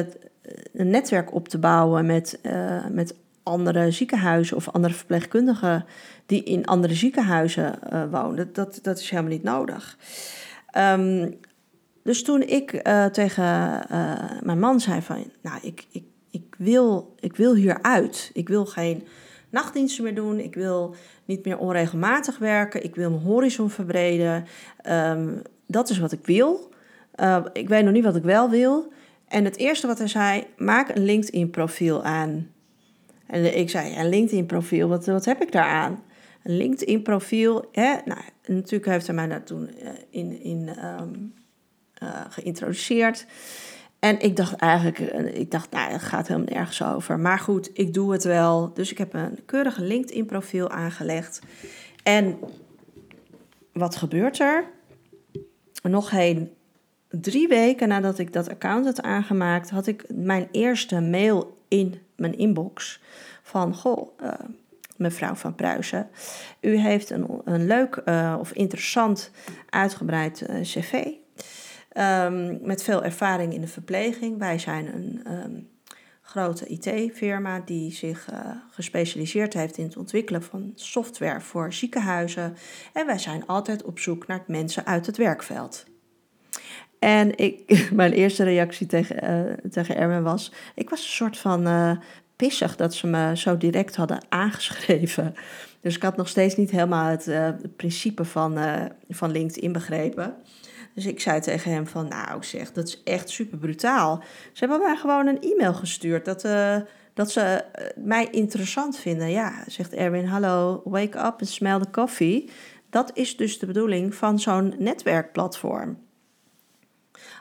een 0.74 0.90
netwerk 0.90 1.34
op 1.34 1.48
te 1.48 1.58
bouwen 1.58 2.06
met, 2.06 2.40
uh, 2.44 2.86
met 2.92 3.16
andere 3.44 3.92
ziekenhuizen 3.92 4.58
of 4.58 4.70
andere 4.70 4.94
verpleegkundigen 4.94 5.86
die 6.26 6.44
in 6.44 6.66
andere 6.66 6.94
ziekenhuizen 6.94 7.80
uh, 7.94 8.04
wonen. 8.12 8.54
Dat, 8.54 8.80
dat 8.82 9.00
is 9.00 9.10
helemaal 9.10 9.32
niet 9.32 9.44
nodig. 9.44 9.98
Um, 10.78 11.40
dus 12.04 12.24
toen 12.24 12.42
ik 12.42 12.72
tegen 13.12 13.44
mijn 14.44 14.60
man 14.60 14.80
zei 14.80 15.02
van, 15.02 15.32
nou, 15.42 15.60
ik, 15.62 15.86
ik, 15.92 16.04
ik, 16.32 16.56
wil, 16.58 17.16
ik 17.20 17.36
wil 17.36 17.56
hieruit. 17.56 18.32
Ik 18.34 18.48
wil 18.48 18.66
geen 18.66 19.04
nachtdiensten 19.50 20.04
meer 20.04 20.16
doen. 20.16 20.40
Ik 20.40 20.56
wil 20.56 20.96
niet 21.26 21.46
meer 21.46 21.58
onregelmatig 21.58 22.38
werken. 22.38 22.84
Ik 22.84 22.96
wil 22.96 23.10
mijn 23.10 23.24
horizon 23.24 23.70
verbreden. 23.70 24.46
Ehm, 24.82 25.30
dat 25.68 25.90
is 25.90 26.00
wat 26.00 26.12
ik 26.12 26.26
wil. 26.26 26.73
Uh, 27.20 27.46
ik 27.54 27.70
weet 27.70 27.84
nog 27.84 27.94
niet 27.94 28.04
wat 28.04 28.16
ik 28.16 28.24
wel 28.24 28.50
wil. 28.50 28.92
En 29.28 29.46
het 29.46 29.58
eerste 29.58 29.88
wat 29.88 29.98
hij 29.98 30.08
zei, 30.08 30.44
maak 30.58 30.96
een 30.96 31.06
LinkedIn-profiel 31.06 32.04
aan. 32.04 32.52
En 33.28 33.58
ik 33.58 33.70
zei, 33.70 33.98
een 33.98 34.10
LinkedIn-profiel, 34.10 34.88
wat, 34.88 35.06
wat 35.06 35.26
heb 35.26 35.42
ik 35.42 35.52
daaraan? 35.52 36.04
Een 36.44 36.58
LinkedIn-profiel, 36.58 37.66
hè? 37.72 37.96
Nou, 38.06 38.22
natuurlijk 38.46 38.86
heeft 38.86 39.06
hij 39.08 39.16
mij 39.16 39.28
daar 39.28 39.44
toen 39.44 39.70
uh, 39.82 39.90
in, 40.10 40.42
in 40.42 40.70
um, 40.86 41.34
uh, 42.04 42.22
geïntroduceerd. 42.30 43.26
En 44.00 44.20
ik 44.20 44.36
dacht 44.36 44.56
eigenlijk, 44.56 45.00
eh, 45.00 45.40
ik 45.40 45.52
dacht, 45.52 45.72
nou, 45.72 45.92
het 45.92 46.02
gaat 46.02 46.28
helemaal 46.28 46.54
nergens 46.54 46.84
over. 46.84 47.20
Maar 47.20 47.40
goed, 47.40 47.70
ik 47.74 47.94
doe 47.94 48.12
het 48.12 48.24
wel. 48.24 48.74
Dus 48.74 48.92
ik 48.92 48.98
heb 48.98 49.14
een 49.14 49.40
keurige 49.46 49.82
LinkedIn-profiel 49.82 50.70
aangelegd. 50.70 51.40
En 52.04 52.40
wat 53.74 53.96
gebeurt 53.96 54.40
er? 54.40 54.66
Nog 55.84 56.10
geen 56.10 56.52
drie 57.22 57.48
weken 57.48 57.88
nadat 57.88 58.20
ik 58.20 58.34
dat 58.34 58.50
account 58.50 58.86
had 58.86 59.02
aangemaakt, 59.02 59.70
had 59.70 59.88
ik 59.88 60.06
mijn 60.14 60.48
eerste 60.52 61.02
mail 61.02 61.58
in 61.68 62.02
mijn 62.16 62.38
inbox 62.38 63.02
van, 63.44 63.76
goh, 63.76 64.20
uh, 64.22 64.34
mevrouw 64.98 65.36
van 65.36 65.56
Pruisen, 65.56 66.10
u 66.62 66.76
heeft 66.76 67.10
een, 67.10 67.42
een 67.46 67.68
leuk 67.68 68.02
uh, 68.06 68.36
of 68.40 68.52
interessant 68.52 69.32
uitgebreid 69.70 70.42
uh, 70.50 70.62
cv. 70.62 71.06
Um, 71.98 72.60
met 72.62 72.84
veel 72.84 73.04
ervaring 73.04 73.54
in 73.54 73.62
de 73.62 73.68
verpleging. 73.68 74.38
Wij 74.38 74.60
zijn 74.60 74.96
een 74.96 75.22
um, 75.32 75.70
grote 76.22 76.66
IT-firma 76.66 77.60
die 77.66 77.92
zich 77.92 78.30
gespecialiseerd 78.70 79.54
heeft 79.54 79.78
in 79.78 79.84
het 79.84 79.98
ontwikkelen 79.98 80.44
van 80.44 80.72
software 80.76 81.42
voor 81.42 81.74
ziekenhuizen. 81.74 82.56
En 82.94 83.06
wij 83.06 83.18
zijn 83.18 83.46
altijd 83.46 83.84
op 83.84 84.00
zoek 84.00 84.28
naar 84.28 84.44
mensen 84.48 84.86
uit 84.86 85.06
het 85.06 85.18
werkveld. 85.18 85.86
En 87.04 87.38
ik, 87.38 87.80
mijn 87.94 88.12
eerste 88.12 88.44
reactie 88.44 88.88
tegen, 88.88 89.24
uh, 89.24 89.70
tegen 89.72 89.96
Erwin 89.96 90.24
was: 90.24 90.52
ik 90.76 90.90
was 90.90 91.00
een 91.00 91.12
soort 91.12 91.38
van 91.38 91.68
uh, 91.68 91.92
pissig 92.36 92.76
dat 92.76 92.94
ze 92.94 93.08
me 93.08 93.38
zo 93.38 93.58
direct 93.58 93.96
hadden 93.96 94.24
aangeschreven. 94.30 95.34
Dus 95.82 95.96
ik 95.96 96.02
had 96.02 96.18
nog 96.18 96.28
steeds 96.28 96.56
niet 96.56 96.72
helemaal 96.72 97.10
het, 97.10 97.26
het 97.26 97.76
principe 97.76 98.26
van, 98.26 98.58
van 99.10 99.32
LinkedIn 99.32 99.72
begrepen. 99.72 100.36
Dus 100.94 101.06
ik 101.06 101.20
zei 101.20 101.40
tegen 101.40 101.72
hem 101.72 101.88
van, 101.88 102.08
nou 102.08 102.44
zeg, 102.44 102.72
dat 102.72 102.88
is 102.88 103.04
echt 103.04 103.30
super 103.30 103.58
brutaal. 103.58 104.24
Ze 104.54 104.66
hebben 104.66 104.80
mij 104.80 104.96
gewoon 104.96 105.28
een 105.28 105.42
e-mail 105.42 105.74
gestuurd 105.74 106.26
dat, 106.26 106.48
dat 107.14 107.32
ze 107.32 107.64
mij 107.96 108.28
interessant 108.32 108.98
vinden. 108.98 109.32
Ja, 109.32 109.64
zegt 109.68 109.94
Erwin, 109.94 110.26
hallo, 110.26 110.82
wake 110.86 111.18
up 111.18 111.36
and 111.40 111.48
smell 111.48 111.80
the 111.80 111.90
coffee. 111.92 112.50
Dat 112.90 113.12
is 113.14 113.38
dus 113.38 113.60
de 113.60 113.66
bedoeling 113.66 114.16
van 114.16 114.40
zo'n 114.40 114.76
netwerkplatform. 114.78 115.98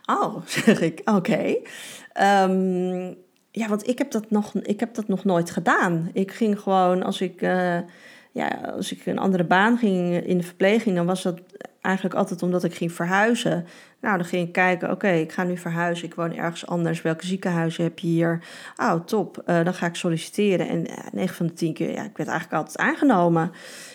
Oh, 0.04 0.46
zeg 0.64 0.80
ik, 0.80 1.00
oké. 1.04 1.56
Um, 2.20 3.16
ja, 3.50 3.68
want 3.68 3.88
ik 3.88 3.98
heb, 3.98 4.10
dat 4.10 4.30
nog, 4.30 4.54
ik 4.54 4.80
heb 4.80 4.94
dat 4.94 5.08
nog 5.08 5.24
nooit 5.24 5.50
gedaan. 5.50 6.10
Ik 6.12 6.32
ging 6.32 6.60
gewoon, 6.60 7.02
als 7.02 7.20
ik, 7.20 7.42
uh, 7.42 7.78
ja, 8.32 8.48
als 8.74 8.92
ik 8.92 9.06
een 9.06 9.18
andere 9.18 9.44
baan 9.44 9.78
ging 9.78 10.24
in 10.24 10.38
de 10.38 10.44
verpleging, 10.44 10.96
dan 10.96 11.06
was 11.06 11.22
dat 11.22 11.40
eigenlijk 11.80 12.14
altijd 12.14 12.42
omdat 12.42 12.64
ik 12.64 12.74
ging 12.74 12.92
verhuizen. 12.92 13.66
Nou, 14.00 14.16
dan 14.16 14.26
ging 14.26 14.46
ik 14.46 14.52
kijken, 14.52 14.90
oké, 14.90 15.08
ik 15.08 15.32
ga 15.32 15.44
nu 15.44 15.56
verhuizen, 15.56 16.06
ik 16.06 16.14
woon 16.14 16.36
ergens 16.36 16.66
anders. 16.66 17.02
Welke 17.02 17.26
ziekenhuizen 17.26 17.84
heb 17.84 17.98
je 17.98 18.06
hier? 18.06 18.44
Oh, 18.76 18.94
top, 18.94 19.42
uh, 19.46 19.64
dan 19.64 19.74
ga 19.74 19.86
ik 19.86 19.94
solliciteren. 19.94 20.68
En 20.68 20.90
uh, 20.90 20.96
9 21.12 21.34
van 21.34 21.46
de 21.46 21.52
10 21.52 21.74
keer, 21.74 21.92
ja, 21.92 22.04
ik 22.04 22.16
werd 22.16 22.28
eigenlijk 22.28 22.52
altijd 22.52 22.78
aangenomen. 22.78 23.50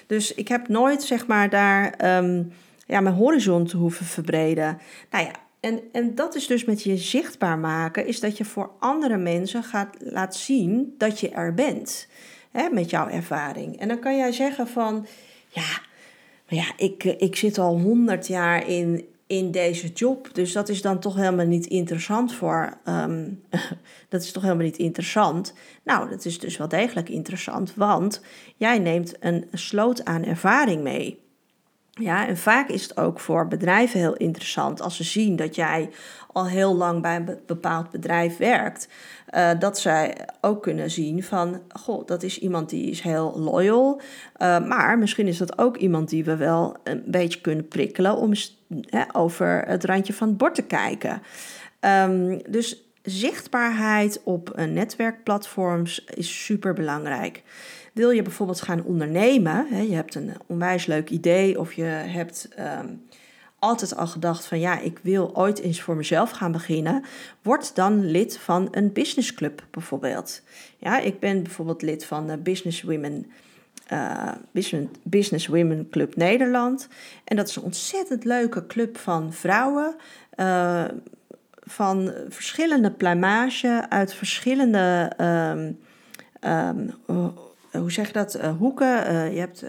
Dus 0.08 0.34
ik 0.34 0.48
heb 0.48 0.68
nooit, 0.68 1.04
zeg 1.04 1.28
maar, 1.28 1.50
daar 1.50 2.18
um, 2.18 2.52
ja, 2.86 3.00
mijn 3.00 3.16
horizon 3.16 3.66
te 3.66 3.78
hoeven 3.78 4.06
verbreden. 4.06 4.78
Nou 5.12 5.26
ja, 5.26 5.32
en, 5.60 5.82
en 5.92 6.16
dat 6.16 6.36
is 6.36 6.48
dus 6.48 6.66
met 6.66 6.84
je 6.84 6.98
zichtbaar 6.98 7.58
maken, 7.58 8.08
is 8.08 8.20
dat 8.20 8.38
je 8.38 8.46
voor 8.46 8.72
andere 8.80 9.18
mensen 9.18 9.64
gaat 9.64 9.96
laat 10.00 10.36
zien 10.36 10.96
dat 10.98 11.20
je 11.20 11.30
er 11.30 11.54
bent. 11.54 12.08
Hè, 12.52 12.70
met 12.70 12.90
jouw 12.90 13.08
ervaring. 13.08 13.80
En 13.80 13.88
dan 13.88 14.00
kan 14.00 14.18
jij 14.18 14.32
zeggen 14.32 14.68
van, 14.68 15.06
ja, 15.48 15.82
maar 16.50 16.60
ja, 16.60 16.72
ik, 16.78 17.04
eh, 17.04 17.14
ik 17.18 17.36
zit 17.36 17.58
al 17.58 17.80
honderd 17.80 18.28
jaar 18.28 18.68
in, 18.68 19.06
in 19.28 19.52
deze 19.52 19.88
job. 19.88 20.30
Dus 20.34 20.52
dat 20.52 20.70
is 20.70 20.82
dan 20.82 21.00
toch 21.00 21.16
helemaal 21.16 21.46
niet 21.46 21.66
interessant 21.66 22.34
voor. 22.34 22.78
Um, 22.86 23.44
dat 24.10 24.24
is 24.24 24.32
toch 24.32 24.44
helemaal 24.44 24.66
niet 24.66 24.78
interessant. 24.78 25.54
Nou, 25.84 26.10
dat 26.10 26.26
is 26.26 26.40
dus 26.40 26.58
wel 26.58 26.68
degelijk 26.68 27.10
interessant, 27.10 27.76
want 27.76 28.22
jij 28.56 28.80
neemt 28.80 29.16
een 29.20 29.48
sloot 29.52 30.06
aan 30.06 30.24
ervaring 30.24 30.84
mee. 30.84 31.26
Ja, 32.00 32.28
en 32.28 32.38
vaak 32.38 32.70
is 32.70 32.84
het 32.84 32.98
ook 32.98 33.20
voor 33.20 33.48
bedrijven 33.48 34.00
heel 34.00 34.16
interessant 34.16 34.82
als 34.82 34.96
ze 34.96 35.04
zien 35.04 35.36
dat 35.36 35.56
jij 35.56 35.90
al 36.34 36.48
heel 36.48 36.76
lang 36.76 37.02
bij 37.02 37.16
een 37.16 37.40
bepaald 37.46 37.92
bedrijf 37.92 38.38
werkt. 38.38 38.88
Uh, 39.36 39.50
dat 39.60 39.80
zij 39.80 40.18
ook 40.42 40.62
kunnen 40.62 40.92
zien 40.92 41.24
van, 41.24 41.62
goh, 41.70 42.06
dat 42.06 42.24
is 42.24 42.40
iemand 42.40 42.70
die 42.70 42.90
is 42.90 43.02
heel 43.02 43.40
loyal. 43.40 44.02
Uh, 44.38 44.68
maar 44.68 44.98
misschien 44.98 45.28
is 45.28 45.38
dat 45.38 45.58
ook 45.58 45.78
iemand 45.78 46.10
die 46.10 46.24
we 46.24 46.36
wel 46.36 46.76
een 46.84 47.04
beetje 47.06 47.42
kunnen 47.42 47.68
prikkelen 47.68 48.16
om 48.16 48.32
hè, 48.90 49.04
over 49.12 49.64
het 49.68 49.86
randje 49.86 50.14
van 50.14 50.28
het 50.28 50.38
bord 50.38 50.56
te 50.56 50.64
kijken. 50.64 51.22
Um, 51.80 52.42
dus 52.50 52.84
zichtbaarheid 53.02 54.22
op 54.24 54.56
netwerkplatforms 54.56 56.04
is 56.04 56.46
super 56.46 56.74
belangrijk. 56.74 57.44
Wil 57.98 58.10
je 58.10 58.22
bijvoorbeeld 58.22 58.62
gaan 58.62 58.84
ondernemen, 58.84 59.68
hè, 59.70 59.82
je 59.82 59.96
hebt 59.96 60.16
een 60.16 60.32
onwijs 60.46 60.86
leuk 60.86 61.10
idee 61.10 61.60
of 61.60 61.74
je 61.74 61.84
hebt 61.84 62.50
um, 62.60 63.02
altijd 63.60 63.96
al 63.96 64.08
gedacht 64.08 64.46
van 64.46 64.60
ja, 64.60 64.80
ik 64.80 65.00
wil 65.02 65.36
ooit 65.36 65.60
eens 65.60 65.82
voor 65.82 65.96
mezelf 65.96 66.32
gaan 66.32 66.52
beginnen, 66.52 67.04
word 67.42 67.76
dan 67.76 68.06
lid 68.06 68.38
van 68.38 68.68
een 68.72 68.94
businessclub 68.94 69.64
bijvoorbeeld. 69.72 70.42
Ja, 70.78 71.00
ik 71.00 71.20
ben 71.20 71.44
bijvoorbeeld 71.44 71.82
lid 71.82 72.06
van 72.06 72.28
de 72.28 72.38
Business 72.38 72.82
Women, 72.82 73.26
uh, 73.92 74.32
Business, 75.04 75.48
Women 75.48 75.90
Club 75.90 76.16
Nederland. 76.16 76.88
En 77.24 77.36
dat 77.36 77.48
is 77.48 77.56
een 77.56 77.64
ontzettend 77.64 78.24
leuke 78.24 78.68
club 78.68 78.98
van 78.98 79.34
vrouwen. 79.34 79.96
Uh, 80.36 80.86
van 81.64 82.14
verschillende 82.30 82.92
plumage 82.92 83.86
uit 83.90 84.14
verschillende 84.14 85.12
um, 85.22 85.78
hoe 87.80 87.92
zeg 87.92 88.08
je 88.08 88.14
dat, 88.14 88.38
uh, 88.38 88.58
hoeken. 88.58 89.12
Uh, 89.12 89.34
je 89.34 89.40
hebt 89.40 89.66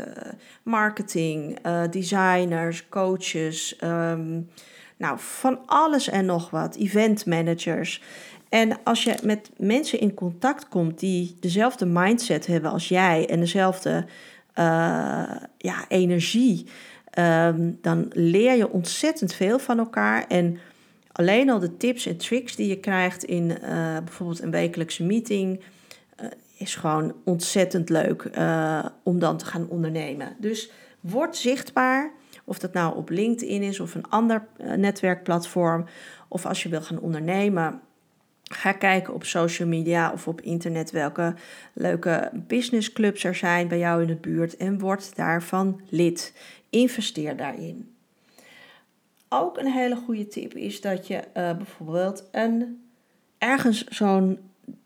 marketing, 0.63 1.59
designers, 1.91 2.89
coaches, 2.89 3.79
um, 3.85 4.49
nou 4.97 5.19
van 5.19 5.59
alles 5.67 6.09
en 6.09 6.25
nog 6.25 6.51
wat, 6.51 6.77
event 6.77 7.27
managers. 7.27 8.03
En 8.49 8.83
als 8.85 9.05
je 9.05 9.15
met 9.23 9.51
mensen 9.57 10.01
in 10.01 10.15
contact 10.15 10.69
komt 10.69 10.99
die 10.99 11.37
dezelfde 11.41 11.87
mindset 11.87 12.47
hebben 12.47 12.71
als 12.71 12.89
jij 12.89 13.29
en 13.29 13.41
dezelfde 13.41 14.05
ja, 15.59 15.85
energie, 15.89 16.67
um, 17.19 17.79
dan 17.83 18.11
leer 18.13 18.57
je 18.57 18.71
ontzettend 18.71 19.35
veel 19.35 19.59
van 19.59 19.79
elkaar. 19.79 20.27
En 20.27 20.59
alleen 21.13 21.51
al 21.51 21.59
de 21.59 21.77
tips 21.77 22.07
en 22.07 22.17
tricks 22.17 22.57
die 22.57 22.69
je 22.69 22.79
krijgt 22.79 23.25
in 23.25 23.59
bijvoorbeeld 24.05 24.43
een 24.43 24.51
wekelijkse 24.51 25.05
meeting 25.05 25.61
is 26.59 26.75
gewoon 26.75 27.15
ontzettend 27.25 27.89
leuk 27.89 28.31
uh, 28.39 28.87
om 29.03 29.19
dan 29.19 29.37
te 29.37 29.45
gaan 29.45 29.69
ondernemen. 29.69 30.37
Dus 30.39 30.71
word 31.01 31.37
zichtbaar, 31.37 32.13
of 32.45 32.59
dat 32.59 32.73
nou 32.73 32.97
op 32.97 33.09
LinkedIn 33.11 33.63
is 33.63 33.81
of 33.81 33.95
een 33.95 34.09
ander 34.09 34.47
uh, 34.61 34.73
netwerkplatform, 34.73 35.85
of 36.29 36.47
als 36.47 36.63
je 36.63 36.69
wil 36.69 36.83
gaan 36.83 37.01
ondernemen. 37.01 37.81
Ga 38.43 38.73
kijken 38.73 39.15
op 39.15 39.25
social 39.25 39.69
media 39.69 40.13
of 40.13 40.29
op 40.29 40.41
internet 40.41 40.91
welke 40.91 41.35
leuke 41.73 42.31
businessclubs 42.35 43.25
er 43.25 43.35
zijn 43.35 43.69
bij 43.69 43.79
jou 43.79 44.01
in 44.01 44.07
de 44.07 44.17
buurt 44.17 44.57
en 44.57 44.79
word 44.79 45.17
daarvan 45.17 45.81
lid. 45.89 46.35
Investeer 46.71 47.37
daarin. 47.37 47.95
Ook 49.29 49.59
een 49.59 49.73
hele 49.73 49.97
goede 49.97 50.29
tip 50.29 50.55
is 50.55 50.81
dat 50.81 51.07
je 51.07 51.17
uh, 51.17 51.57
bijvoorbeeld 51.57 52.29
een, 52.33 52.83
ergens 53.39 53.85
zo'n 53.85 54.39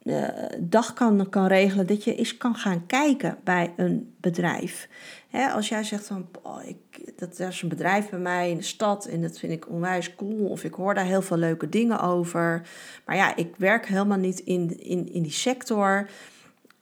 uh, 0.02 0.28
dag 0.60 0.92
kan, 0.92 1.28
kan 1.28 1.46
regelen 1.46 1.86
dat 1.86 2.04
je 2.04 2.14
eens 2.14 2.36
kan 2.36 2.54
gaan 2.54 2.86
kijken 2.86 3.38
bij 3.44 3.72
een 3.76 4.14
bedrijf. 4.20 4.88
Hè, 5.28 5.46
als 5.48 5.68
jij 5.68 5.84
zegt 5.84 6.06
van, 6.06 6.28
oh, 6.42 6.58
ik, 6.64 7.12
dat 7.16 7.38
is 7.38 7.62
een 7.62 7.68
bedrijf 7.68 8.10
bij 8.10 8.18
mij 8.18 8.50
in 8.50 8.56
de 8.56 8.62
stad 8.62 9.06
en 9.06 9.22
dat 9.22 9.38
vind 9.38 9.52
ik 9.52 9.68
onwijs 9.68 10.14
cool 10.14 10.48
of 10.48 10.64
ik 10.64 10.74
hoor 10.74 10.94
daar 10.94 11.04
heel 11.04 11.22
veel 11.22 11.36
leuke 11.36 11.68
dingen 11.68 12.00
over. 12.00 12.62
Maar 13.06 13.16
ja, 13.16 13.36
ik 13.36 13.56
werk 13.56 13.86
helemaal 13.86 14.18
niet 14.18 14.38
in, 14.38 14.80
in, 14.80 15.12
in 15.12 15.22
die 15.22 15.32
sector. 15.32 16.08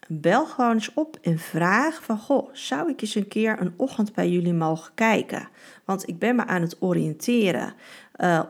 Bel 0.09 0.47
gewoon 0.47 0.73
eens 0.73 0.95
op 0.95 1.19
en 1.23 1.39
vraag 1.39 2.03
van, 2.05 2.19
goh, 2.19 2.49
zou 2.53 2.91
ik 2.91 3.01
eens 3.01 3.15
een 3.15 3.29
keer 3.29 3.61
een 3.61 3.75
ochtend 3.77 4.15
bij 4.15 4.31
jullie 4.31 4.55
mogen 4.55 4.95
kijken? 4.95 5.49
Want 5.85 6.09
ik 6.09 6.19
ben 6.19 6.37
me 6.37 6.47
aan 6.47 6.63
het 6.63 6.77
oriënteren 6.81 7.75
uh, 8.17 8.41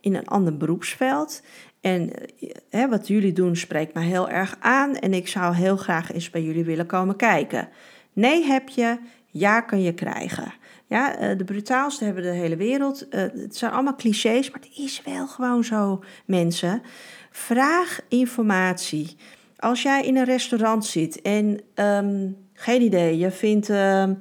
in 0.00 0.14
een 0.14 0.26
ander 0.26 0.56
beroepsveld. 0.56 1.42
En 1.80 2.12
eh, 2.12 2.50
hè, 2.70 2.88
wat 2.88 3.08
jullie 3.08 3.32
doen 3.32 3.56
spreekt 3.56 3.94
mij 3.94 4.04
heel 4.04 4.28
erg 4.28 4.56
aan 4.60 4.96
en 4.96 5.14
ik 5.14 5.28
zou 5.28 5.54
heel 5.54 5.76
graag 5.76 6.12
eens 6.12 6.30
bij 6.30 6.42
jullie 6.42 6.64
willen 6.64 6.86
komen 6.86 7.16
kijken. 7.16 7.68
Nee 8.12 8.44
heb 8.44 8.68
je, 8.68 8.98
ja 9.26 9.60
kan 9.60 9.82
je 9.82 9.94
krijgen. 9.94 10.52
Ja, 10.86 11.16
eh, 11.16 11.38
de 11.38 11.44
brutaalste 11.44 12.04
hebben 12.04 12.22
de 12.22 12.28
hele 12.28 12.56
wereld. 12.56 13.08
Eh, 13.08 13.20
het 13.20 13.56
zijn 13.56 13.72
allemaal 13.72 13.96
clichés, 13.96 14.50
maar 14.50 14.60
het 14.60 14.78
is 14.78 15.02
wel 15.04 15.26
gewoon 15.26 15.64
zo, 15.64 16.04
mensen. 16.24 16.82
Vraag 17.30 18.00
informatie. 18.08 19.16
Als 19.56 19.82
jij 19.82 20.04
in 20.04 20.16
een 20.16 20.24
restaurant 20.24 20.84
zit 20.84 21.22
en 21.22 21.60
um, 21.74 22.36
geen 22.52 22.82
idee, 22.82 23.18
je 23.18 23.30
vindt 23.30 23.68
um, 23.68 24.18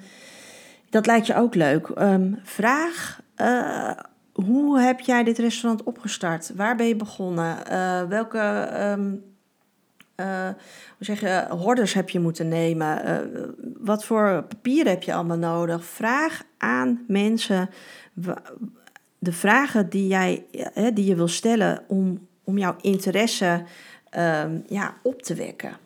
dat 0.89 1.05
lijkt 1.05 1.27
je 1.27 1.35
ook 1.35 1.55
leuk. 1.55 1.89
Um, 1.97 2.39
vraag 2.43 3.21
hoe 4.45 4.79
heb 4.79 4.99
jij 4.99 5.23
dit 5.23 5.37
restaurant 5.37 5.83
opgestart? 5.83 6.51
Waar 6.55 6.75
ben 6.75 6.87
je 6.87 6.95
begonnen? 6.95 7.57
Uh, 7.71 8.03
welke 8.03 8.69
um, 8.91 9.23
hoe 10.97 11.05
zeg 11.05 11.19
je, 11.19 11.45
hordes 11.49 11.93
heb 11.93 12.09
je 12.09 12.19
moeten 12.19 12.47
nemen? 12.47 13.05
Uh, 13.05 13.43
wat 13.77 14.05
voor 14.05 14.43
papieren 14.43 14.91
heb 14.91 15.03
je 15.03 15.13
allemaal 15.13 15.37
nodig? 15.37 15.85
Vraag 15.85 16.43
aan 16.57 17.03
mensen 17.07 17.69
de 19.19 19.31
vragen 19.31 19.89
die, 19.89 20.07
jij, 20.07 20.45
die 20.93 21.05
je 21.05 21.15
wil 21.15 21.27
stellen 21.27 21.83
om, 21.87 22.27
om 22.43 22.57
jouw 22.57 22.75
interesse 22.81 23.63
um, 24.17 24.63
ja, 24.67 24.97
op 25.03 25.21
te 25.21 25.35
wekken. 25.35 25.77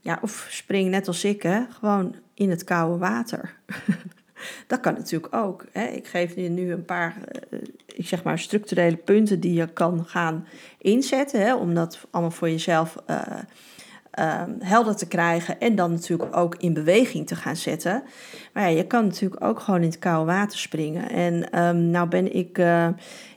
Ja, 0.00 0.18
of 0.22 0.46
spring 0.50 0.90
net 0.90 1.08
als 1.08 1.24
ik, 1.24 1.42
hè, 1.42 1.62
gewoon 1.70 2.14
in 2.34 2.50
het 2.50 2.64
koude 2.64 2.98
water. 2.98 3.56
Dat 4.66 4.80
kan 4.80 4.94
natuurlijk 4.94 5.34
ook. 5.34 5.64
Hè. 5.72 5.84
Ik 5.84 6.06
geef 6.06 6.34
je 6.34 6.48
nu 6.48 6.72
een 6.72 6.84
paar 6.84 7.16
uh, 7.50 7.58
ik 7.98 8.06
zeg 8.06 8.22
maar 8.22 8.38
structurele 8.38 8.96
punten 8.96 9.40
die 9.40 9.52
je 9.52 9.66
kan 9.72 10.04
gaan 10.06 10.46
inzetten. 10.78 11.40
Hè, 11.40 11.54
om 11.54 11.74
dat 11.74 11.98
allemaal 12.10 12.30
voor 12.30 12.50
jezelf 12.50 12.96
uh, 13.10 13.22
ehm, 14.10 14.50
helder 14.60 14.96
te 14.96 15.08
krijgen 15.08 15.60
en 15.60 15.74
dan 15.74 15.90
natuurlijk 15.90 16.36
ook 16.36 16.56
in 16.56 16.72
beweging 16.72 17.26
te 17.26 17.36
gaan 17.36 17.56
zetten. 17.56 18.02
Maar 18.52 18.62
ja, 18.62 18.76
je 18.76 18.86
kan 18.86 19.04
natuurlijk 19.04 19.44
ook 19.44 19.60
gewoon 19.60 19.82
in 19.82 19.88
het 19.88 19.98
koude 19.98 20.32
water 20.32 20.58
springen. 20.58 21.10
En 21.10 21.64
um, 21.64 21.76
nou 21.76 22.08
ben 22.08 22.34
ik 22.34 22.58
uh, 22.58 22.88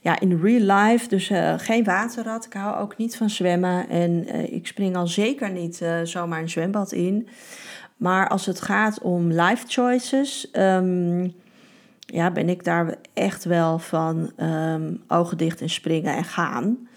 ja, 0.01 0.19
in 0.19 0.39
real 0.41 0.79
life 0.79 1.07
dus 1.07 1.31
geen 1.57 1.83
waterrat. 1.83 2.45
Ik 2.45 2.53
hou 2.53 2.81
ook 2.81 2.97
niet 2.97 3.17
van 3.17 3.29
zwemmen 3.29 3.89
en 3.89 4.27
ik 4.53 4.67
spring 4.67 4.95
al 4.95 5.07
zeker 5.07 5.51
niet 5.51 5.85
zomaar 6.03 6.41
een 6.41 6.49
zwembad 6.49 6.91
in. 6.91 7.27
Maar 8.01 8.27
als 8.29 8.45
het 8.45 8.61
gaat 8.61 9.01
om 9.01 9.31
life 9.31 9.65
choices, 9.67 10.49
um, 10.53 11.33
ja, 11.99 12.31
ben 12.31 12.49
ik 12.49 12.63
daar 12.63 12.95
echt 13.13 13.43
wel 13.43 13.79
van 13.79 14.31
um, 14.37 15.03
ogen 15.07 15.37
dicht 15.37 15.61
en 15.61 15.69
springen 15.69 16.15
en 16.15 16.23
gaan. 16.23 16.87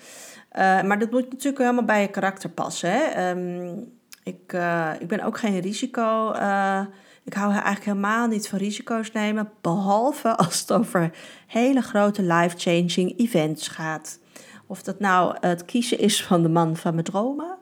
Uh, 0.52 0.82
maar 0.82 0.98
dat 0.98 1.10
moet 1.10 1.30
natuurlijk 1.30 1.58
helemaal 1.58 1.84
bij 1.84 2.00
je 2.00 2.08
karakter 2.08 2.50
passen. 2.50 2.90
Hè? 2.90 3.30
Um, 3.30 3.92
ik, 4.22 4.52
uh, 4.52 4.90
ik 4.98 5.08
ben 5.08 5.20
ook 5.20 5.38
geen 5.38 5.60
risico. 5.60 6.32
Uh, 6.32 6.80
ik 7.24 7.34
hou 7.34 7.52
eigenlijk 7.52 7.84
helemaal 7.84 8.26
niet 8.26 8.48
van 8.48 8.58
risico's 8.58 9.12
nemen. 9.12 9.50
Behalve 9.60 10.36
als 10.44 10.60
het 10.60 10.72
over 10.72 11.10
hele 11.46 11.80
grote 11.80 12.22
life-changing 12.22 13.18
events 13.18 13.68
gaat. 13.68 14.18
Of 14.66 14.82
dat 14.82 15.00
nou 15.00 15.36
het 15.40 15.64
kiezen 15.64 15.98
is 15.98 16.24
van 16.24 16.42
de 16.42 16.48
man 16.48 16.76
van 16.76 16.92
mijn 16.92 17.04
dromen. 17.04 17.56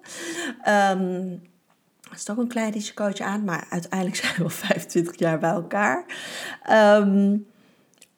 Um, 0.69 1.43
dat 2.13 2.21
is 2.21 2.27
toch 2.27 2.37
een 2.37 2.49
klein 2.49 2.73
risicootje 2.73 3.25
aan, 3.25 3.45
maar 3.45 3.67
uiteindelijk 3.71 4.19
zijn 4.23 4.35
we 4.37 4.43
al 4.43 4.49
25 4.49 5.19
jaar 5.19 5.39
bij 5.39 5.51
elkaar. 5.51 6.05
Um, 6.71 7.47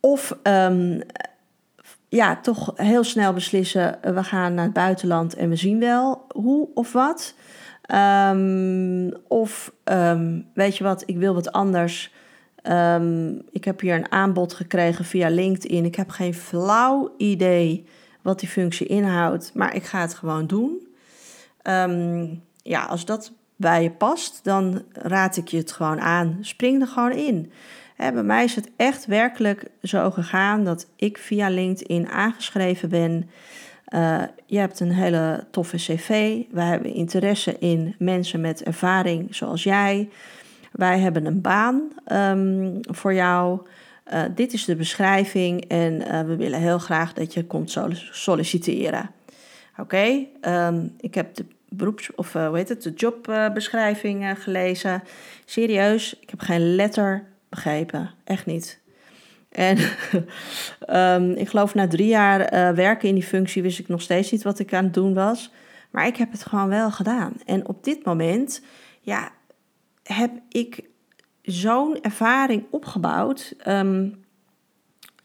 of 0.01 0.39
um, 0.43 1.01
ja, 2.09 2.37
toch 2.37 2.73
heel 2.77 3.05
snel 3.05 3.33
beslissen, 3.33 3.99
we 4.03 4.25
gaan 4.25 4.55
naar 4.55 4.65
het 4.65 4.73
buitenland 4.73 5.35
en 5.35 5.49
we 5.49 5.57
zien 5.57 5.79
wel 5.79 6.27
hoe 6.29 6.69
of 6.75 6.93
wat. 6.93 7.35
Um, 8.31 9.13
of 9.29 9.73
weet 10.55 10.77
je 10.77 10.85
wat, 10.85 11.03
ik 11.07 11.17
wil 11.17 11.35
wat 11.35 11.53
anders. 11.53 12.13
ik 13.51 13.65
heb 13.65 13.81
hier 13.81 13.95
een 13.95 14.13
aanbod 14.13 14.55
gekregen 14.55 15.05
via 15.05 15.29
LinkedIn. 15.29 15.85
Ik 15.85 15.95
heb 15.95 16.11
geen 16.11 16.35
flauw 16.35 17.15
idee 17.17 17.87
wat 18.23 18.41
die 18.41 18.49
functie 18.49 18.87
inhoudt, 18.87 19.55
maar 19.55 19.75
ik 19.75 19.85
ga 19.85 20.01
het 20.01 20.15
gewoon 20.15 20.47
doen. 20.47 20.87
ja, 22.63 22.85
als 22.85 23.05
dat 23.05 23.33
bij 23.57 23.83
je 23.83 23.91
past, 23.91 24.41
dan 24.43 24.83
raad 24.93 25.37
ik 25.37 25.49
je 25.49 25.57
het 25.57 25.73
gewoon 25.73 26.01
aan. 26.01 26.39
Spring 26.41 26.81
er 26.81 26.89
gewoon 26.89 27.13
in. 27.13 27.53
Hè, 27.95 28.13
bij 28.13 28.23
mij 28.23 28.45
is 28.45 28.55
het 28.55 28.71
echt 28.77 29.07
werkelijk 29.07 29.71
zo 29.83 30.11
gegaan 30.11 30.65
dat 30.65 30.87
ik 30.97 31.19
via 31.19 31.49
LinkedIn 31.49 32.09
aangeschreven 32.09 32.89
ben. 32.89 33.31
Uh, 33.95 34.23
je 34.47 34.59
hebt 34.59 34.81
een 34.81 34.93
hele 34.93 35.47
toffe 35.51 35.77
cv. 35.77 36.39
Wij 36.51 36.67
hebben 36.67 36.95
interesse 36.95 37.59
in 37.59 37.95
mensen 37.99 38.41
met 38.41 38.63
ervaring 38.63 39.35
zoals 39.35 39.63
jij. 39.63 40.09
Wij 40.73 40.99
hebben 40.99 41.27
een 41.27 41.41
baan 41.41 41.83
um, 42.13 42.81
voor 42.81 43.15
jou. 43.15 43.61
Uh, 44.13 44.23
dit 44.35 44.53
is 44.53 44.65
de 44.65 44.77
beschrijving 44.77 45.65
en 45.65 45.93
uh, 45.93 46.21
we 46.21 46.37
willen 46.37 46.61
heel 46.61 46.79
graag 46.79 47.13
dat 47.13 47.35
je 47.35 47.47
komt 47.47 47.79
solliciteren. 48.11 49.11
Oké, 49.77 50.27
ehm, 50.41 50.87
ik 51.01 51.15
heb 51.15 51.35
de 51.35 51.47
beroeps- 51.77 52.15
of 52.15 52.35
uh, 52.35 52.47
hoe 52.47 52.57
heet 52.57 52.69
het, 52.69 52.83
de 52.83 52.93
jobbeschrijving 52.93 54.23
uh, 54.23 54.31
gelezen. 54.35 55.03
Serieus, 55.45 56.19
ik 56.21 56.31
heb 56.31 56.41
geen 56.41 56.75
letter 56.75 57.27
begrepen. 57.49 58.11
Echt 58.25 58.47
niet. 58.47 58.81
En 59.49 59.79
um, 60.89 61.31
ik 61.43 61.49
geloof 61.49 61.75
na 61.75 61.89
drie 61.89 62.09
jaar 62.09 62.41
uh, 62.41 62.71
werken 62.71 63.09
in 63.09 63.15
die 63.15 63.25
functie 63.25 63.63
wist 63.63 63.79
ik 63.79 63.89
nog 63.89 64.03
steeds 64.03 64.31
niet 64.31 64.43
wat 64.43 64.59
ik 64.59 64.73
aan 64.73 64.85
het 64.85 64.95
doen 64.95 65.15
was. 65.15 65.53
Maar 65.91 66.07
ik 66.07 66.17
heb 66.17 66.33
het 66.33 66.47
gewoon 66.47 66.69
wel 66.69 66.91
gedaan. 66.91 67.33
En 67.45 67.69
op 67.69 67.85
dit 67.85 68.05
moment, 68.05 68.63
ja, 69.01 69.33
heb 70.03 70.31
ik 70.49 70.85
zo'n 71.43 72.01
ervaring 72.01 72.65
opgebouwd 72.71 73.55
um, 73.67 74.25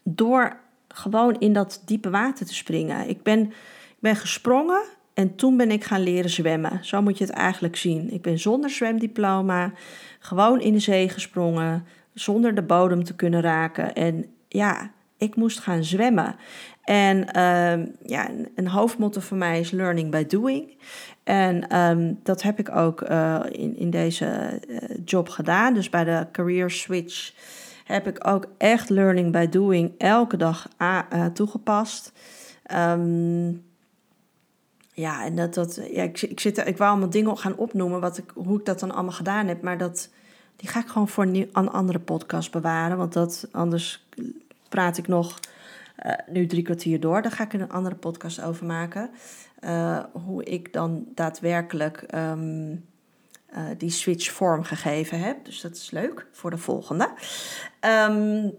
door 0.02 0.56
gewoon 0.88 1.38
in 1.38 1.52
dat 1.52 1.82
diepe 1.86 2.10
water 2.10 2.46
te 2.46 2.54
springen. 2.54 3.08
Ik 3.08 3.22
ben, 3.22 3.40
ik 3.88 4.00
ben 4.00 4.16
gesprongen 4.16 4.82
en 5.20 5.34
toen 5.34 5.56
ben 5.56 5.70
ik 5.70 5.84
gaan 5.84 6.02
leren 6.02 6.30
zwemmen. 6.30 6.78
Zo 6.82 7.02
moet 7.02 7.18
je 7.18 7.24
het 7.24 7.32
eigenlijk 7.32 7.76
zien. 7.76 8.12
Ik 8.12 8.22
ben 8.22 8.38
zonder 8.38 8.70
zwemdiploma 8.70 9.72
gewoon 10.18 10.60
in 10.60 10.72
de 10.72 10.78
zee 10.78 11.08
gesprongen, 11.08 11.84
zonder 12.14 12.54
de 12.54 12.62
bodem 12.62 13.04
te 13.04 13.14
kunnen 13.14 13.40
raken. 13.40 13.94
En 13.94 14.24
ja, 14.48 14.90
ik 15.18 15.36
moest 15.36 15.58
gaan 15.58 15.84
zwemmen. 15.84 16.36
En 16.84 17.16
uh, 17.16 17.86
ja, 18.02 18.30
een 18.54 18.68
hoofdmotto 18.68 19.20
van 19.20 19.38
mij 19.38 19.60
is 19.60 19.70
learning 19.70 20.10
by 20.10 20.26
doing. 20.26 20.76
En 21.24 21.76
um, 21.78 22.18
dat 22.22 22.42
heb 22.42 22.58
ik 22.58 22.76
ook 22.76 23.10
uh, 23.10 23.40
in, 23.50 23.76
in 23.76 23.90
deze 23.90 24.60
uh, 24.68 24.78
job 25.04 25.28
gedaan. 25.28 25.74
Dus 25.74 25.90
bij 25.90 26.04
de 26.04 26.26
career 26.32 26.70
switch 26.70 27.32
heb 27.84 28.06
ik 28.06 28.26
ook 28.26 28.46
echt 28.58 28.88
learning 28.88 29.32
by 29.32 29.48
doing 29.48 29.92
elke 29.98 30.36
dag 30.36 30.68
uh, 30.78 31.26
toegepast. 31.32 32.12
Um, 32.74 33.68
ja, 35.00 35.24
en 35.24 35.36
dat, 35.36 35.54
dat 35.54 35.80
ja, 35.90 36.02
ik, 36.02 36.22
ik, 36.22 36.40
zit, 36.40 36.58
ik 36.58 36.76
wou 36.76 36.90
allemaal 36.90 37.10
dingen 37.10 37.38
gaan 37.38 37.56
opnoemen, 37.56 38.00
wat 38.00 38.18
ik, 38.18 38.30
hoe 38.34 38.58
ik 38.58 38.64
dat 38.64 38.80
dan 38.80 38.90
allemaal 38.90 39.12
gedaan 39.12 39.46
heb. 39.46 39.62
Maar 39.62 39.78
dat, 39.78 40.08
die 40.56 40.68
ga 40.68 40.80
ik 40.80 40.86
gewoon 40.86 41.08
voor 41.08 41.24
een, 41.24 41.50
een 41.52 41.70
andere 41.70 41.98
podcast 41.98 42.50
bewaren. 42.50 42.96
Want 42.96 43.12
dat, 43.12 43.48
anders 43.52 44.06
praat 44.68 44.98
ik 44.98 45.08
nog 45.08 45.38
uh, 46.06 46.12
nu 46.28 46.46
drie 46.46 46.62
kwartier 46.62 47.00
door. 47.00 47.22
Daar 47.22 47.32
ga 47.32 47.44
ik 47.44 47.52
een 47.52 47.70
andere 47.70 47.94
podcast 47.94 48.42
over 48.42 48.66
maken. 48.66 49.10
Uh, 49.60 50.04
hoe 50.12 50.44
ik 50.44 50.72
dan 50.72 51.04
daadwerkelijk 51.14 52.04
um, 52.14 52.84
uh, 53.56 53.64
die 53.78 53.90
switch 53.90 54.30
vorm 54.30 54.62
gegeven 54.62 55.20
heb. 55.20 55.44
Dus 55.44 55.60
dat 55.60 55.76
is 55.76 55.90
leuk 55.90 56.26
voor 56.32 56.50
de 56.50 56.58
volgende. 56.58 57.10
Um, 57.80 58.52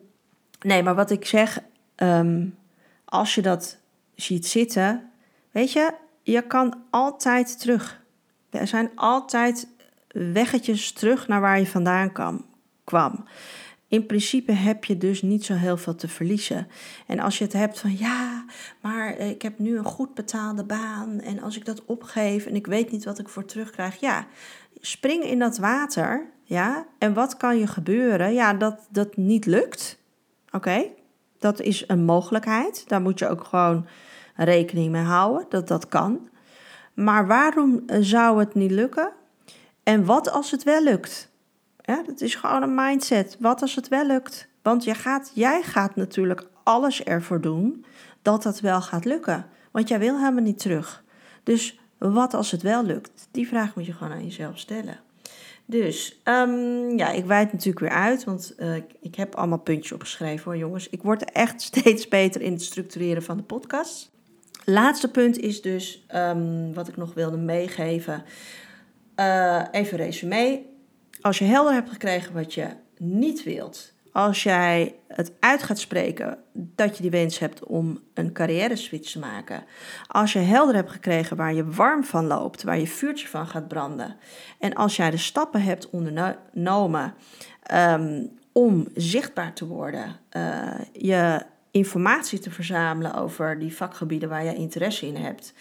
nee, 0.59 0.83
maar 0.83 0.95
wat 0.95 1.11
ik 1.11 1.25
zeg, 1.25 1.59
um, 1.95 2.57
als 3.05 3.35
je 3.35 3.41
dat 3.41 3.77
ziet 4.15 4.47
zitten, 4.47 5.09
weet 5.51 5.71
je, 5.71 5.93
je 6.23 6.41
kan 6.41 6.83
altijd 6.89 7.59
terug. 7.59 8.01
Er 8.49 8.67
zijn 8.67 8.91
altijd 8.95 9.67
weggetjes 10.07 10.91
terug 10.91 11.27
naar 11.27 11.41
waar 11.41 11.59
je 11.59 11.67
vandaan 11.67 12.11
kwam. 12.83 13.25
In 13.87 14.05
principe 14.05 14.51
heb 14.51 14.85
je 14.85 14.97
dus 14.97 15.21
niet 15.21 15.45
zo 15.45 15.53
heel 15.53 15.77
veel 15.77 15.95
te 15.95 16.07
verliezen. 16.07 16.67
En 17.07 17.19
als 17.19 17.37
je 17.37 17.43
het 17.43 17.53
hebt 17.53 17.79
van 17.79 17.97
ja, 17.97 18.45
maar 18.81 19.17
ik 19.17 19.41
heb 19.41 19.59
nu 19.59 19.77
een 19.77 19.83
goed 19.83 20.13
betaalde 20.13 20.63
baan 20.63 21.19
en 21.19 21.41
als 21.41 21.57
ik 21.57 21.65
dat 21.65 21.85
opgeef 21.85 22.45
en 22.45 22.55
ik 22.55 22.67
weet 22.67 22.91
niet 22.91 23.05
wat 23.05 23.19
ik 23.19 23.29
voor 23.29 23.45
terugkrijg, 23.45 23.99
ja, 23.99 24.27
spring 24.79 25.23
in 25.23 25.39
dat 25.39 25.57
water, 25.57 26.29
ja. 26.43 26.85
En 26.97 27.13
wat 27.13 27.37
kan 27.37 27.57
je 27.57 27.67
gebeuren? 27.67 28.33
Ja, 28.33 28.53
dat 28.53 28.87
dat 28.89 29.17
niet 29.17 29.45
lukt. 29.45 29.97
Oké, 30.51 30.83
dat 31.39 31.61
is 31.61 31.83
een 31.87 32.05
mogelijkheid. 32.05 32.83
Daar 32.87 33.01
moet 33.01 33.19
je 33.19 33.27
ook 33.27 33.43
gewoon 33.43 33.85
rekening 34.35 34.91
mee 34.91 35.03
houden 35.03 35.45
dat 35.49 35.67
dat 35.67 35.87
kan. 35.87 36.29
Maar 36.93 37.27
waarom 37.27 37.83
zou 37.99 38.39
het 38.39 38.53
niet 38.53 38.71
lukken? 38.71 39.11
En 39.83 40.05
wat 40.05 40.31
als 40.31 40.51
het 40.51 40.63
wel 40.63 40.83
lukt? 40.83 41.31
Ja, 41.81 42.03
dat 42.03 42.21
is 42.21 42.35
gewoon 42.35 42.63
een 42.63 42.75
mindset. 42.75 43.37
Wat 43.39 43.61
als 43.61 43.75
het 43.75 43.87
wel 43.87 44.05
lukt? 44.05 44.47
Want 44.61 44.83
jij 44.83 44.95
gaat, 44.95 45.31
jij 45.33 45.61
gaat 45.61 45.95
natuurlijk 45.95 46.47
alles 46.63 47.03
ervoor 47.03 47.41
doen 47.41 47.85
dat 48.21 48.43
dat 48.43 48.59
wel 48.59 48.81
gaat 48.81 49.05
lukken. 49.05 49.45
Want 49.71 49.87
jij 49.87 49.99
wil 49.99 50.17
helemaal 50.17 50.43
niet 50.43 50.59
terug. 50.59 51.03
Dus 51.43 51.79
wat 51.97 52.33
als 52.33 52.51
het 52.51 52.61
wel 52.61 52.83
lukt? 52.83 53.27
Die 53.31 53.47
vraag 53.47 53.75
moet 53.75 53.85
je 53.85 53.93
gewoon 53.93 54.13
aan 54.13 54.23
jezelf 54.23 54.59
stellen. 54.59 54.99
Dus 55.65 56.21
um, 56.23 56.97
ja, 56.97 57.09
ik 57.09 57.25
wijd 57.25 57.51
natuurlijk 57.51 57.79
weer 57.79 57.99
uit, 57.99 58.23
want 58.23 58.53
uh, 58.57 58.75
ik 59.01 59.15
heb 59.15 59.35
allemaal 59.35 59.57
puntjes 59.57 59.91
opgeschreven 59.91 60.43
hoor 60.43 60.57
jongens. 60.57 60.89
Ik 60.89 61.01
word 61.01 61.31
echt 61.31 61.61
steeds 61.71 62.07
beter 62.07 62.41
in 62.41 62.51
het 62.51 62.61
structureren 62.61 63.23
van 63.23 63.37
de 63.37 63.43
podcast. 63.43 64.10
Laatste 64.65 65.11
punt 65.11 65.37
is 65.37 65.61
dus 65.61 66.05
um, 66.15 66.73
wat 66.73 66.87
ik 66.87 66.97
nog 66.97 67.13
wilde 67.13 67.37
meegeven. 67.37 68.23
Uh, 69.15 69.63
even 69.71 69.97
resume. 69.97 70.61
Als 71.21 71.37
je 71.37 71.45
helder 71.45 71.73
hebt 71.73 71.89
gekregen 71.89 72.33
wat 72.33 72.53
je 72.53 72.67
niet 72.97 73.43
wilt, 73.43 73.93
als 74.11 74.43
jij 74.43 74.95
het 75.07 75.31
uit 75.39 75.63
gaat 75.63 75.79
spreken 75.79 76.37
dat 76.53 76.95
je 76.95 77.01
die 77.01 77.11
wens 77.11 77.39
hebt 77.39 77.63
om 77.63 77.99
een 78.13 78.31
carrière 78.31 78.75
switch 78.75 79.11
te 79.11 79.19
maken, 79.19 79.63
als 80.07 80.33
je 80.33 80.39
helder 80.39 80.75
hebt 80.75 80.91
gekregen 80.91 81.37
waar 81.37 81.53
je 81.53 81.65
warm 81.65 82.03
van 82.03 82.25
loopt, 82.25 82.63
waar 82.63 82.79
je 82.79 82.87
vuurtje 82.87 83.27
van 83.27 83.47
gaat 83.47 83.67
branden, 83.67 84.15
en 84.59 84.73
als 84.73 84.95
jij 84.95 85.11
de 85.11 85.17
stappen 85.17 85.61
hebt 85.61 85.89
ondernomen 85.89 87.13
um, 87.73 88.31
om 88.51 88.87
zichtbaar 88.93 89.53
te 89.53 89.67
worden, 89.67 90.19
uh, 90.37 90.79
je 90.91 91.41
informatie 91.71 92.39
te 92.39 92.51
verzamelen 92.51 93.13
over 93.13 93.59
die 93.59 93.75
vakgebieden 93.75 94.29
waar 94.29 94.43
je 94.43 94.55
interesse 94.55 95.07
in 95.07 95.15
hebt. 95.15 95.53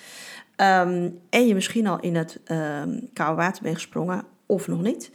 Um, 0.57 1.19
en 1.31 1.47
je 1.47 1.55
misschien 1.55 1.87
al 1.87 2.01
in 2.01 2.17
het 2.17 2.41
um, 2.49 3.09
koude 3.13 3.37
water 3.37 3.63
bent 3.63 3.75
gesprongen 3.75 4.25
of 4.47 4.69
nog 4.69 4.83
niet, 4.83 5.11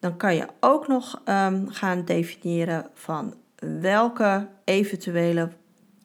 dan 0.00 0.16
kan 0.16 0.34
je 0.34 0.46
ook 0.60 0.88
nog 0.88 1.22
um, 1.24 1.70
gaan 1.70 2.04
definiëren 2.04 2.86
van 2.94 3.34
welke 3.80 4.48
eventuele 4.64 5.50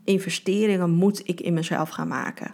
investeringen 0.03 0.89
moet 0.89 1.27
ik 1.27 1.41
in 1.41 1.53
mezelf 1.53 1.89
gaan 1.89 2.07
maken. 2.07 2.53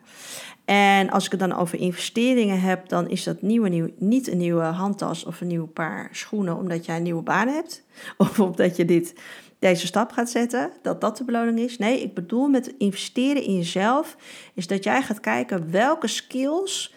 En 0.65 1.10
als 1.10 1.26
ik 1.26 1.32
het 1.32 1.39
dan 1.39 1.56
over 1.56 1.80
investeringen 1.80 2.62
heb, 2.62 2.89
dan 2.89 3.10
is 3.10 3.23
dat 3.23 3.41
nieuwe, 3.41 3.69
nieuw, 3.69 3.89
niet 3.97 4.32
een 4.32 4.38
nieuwe 4.38 4.63
handtas 4.63 5.26
of 5.26 5.41
een 5.41 5.47
nieuw 5.47 5.67
paar 5.67 6.10
schoenen 6.12 6.58
omdat 6.58 6.86
jij 6.86 6.95
een 6.95 7.04
nieuwe 7.04 7.21
baan 7.21 7.47
hebt. 7.47 7.84
Of 8.17 8.39
omdat 8.39 8.76
je 8.76 8.86
dit, 8.86 9.13
deze 9.60 9.86
stap 9.86 10.12
gaat 10.12 10.30
zetten, 10.30 10.72
dat 10.82 11.02
dat 11.02 11.17
de 11.17 11.24
beloning 11.24 11.60
is. 11.60 11.78
Nee, 11.78 12.02
ik 12.02 12.13
bedoel 12.13 12.48
met 12.48 12.74
investeren 12.78 13.43
in 13.43 13.56
jezelf, 13.56 14.17
is 14.54 14.67
dat 14.67 14.84
jij 14.84 15.02
gaat 15.02 15.20
kijken 15.20 15.72
welke 15.72 16.08
skills 16.08 16.93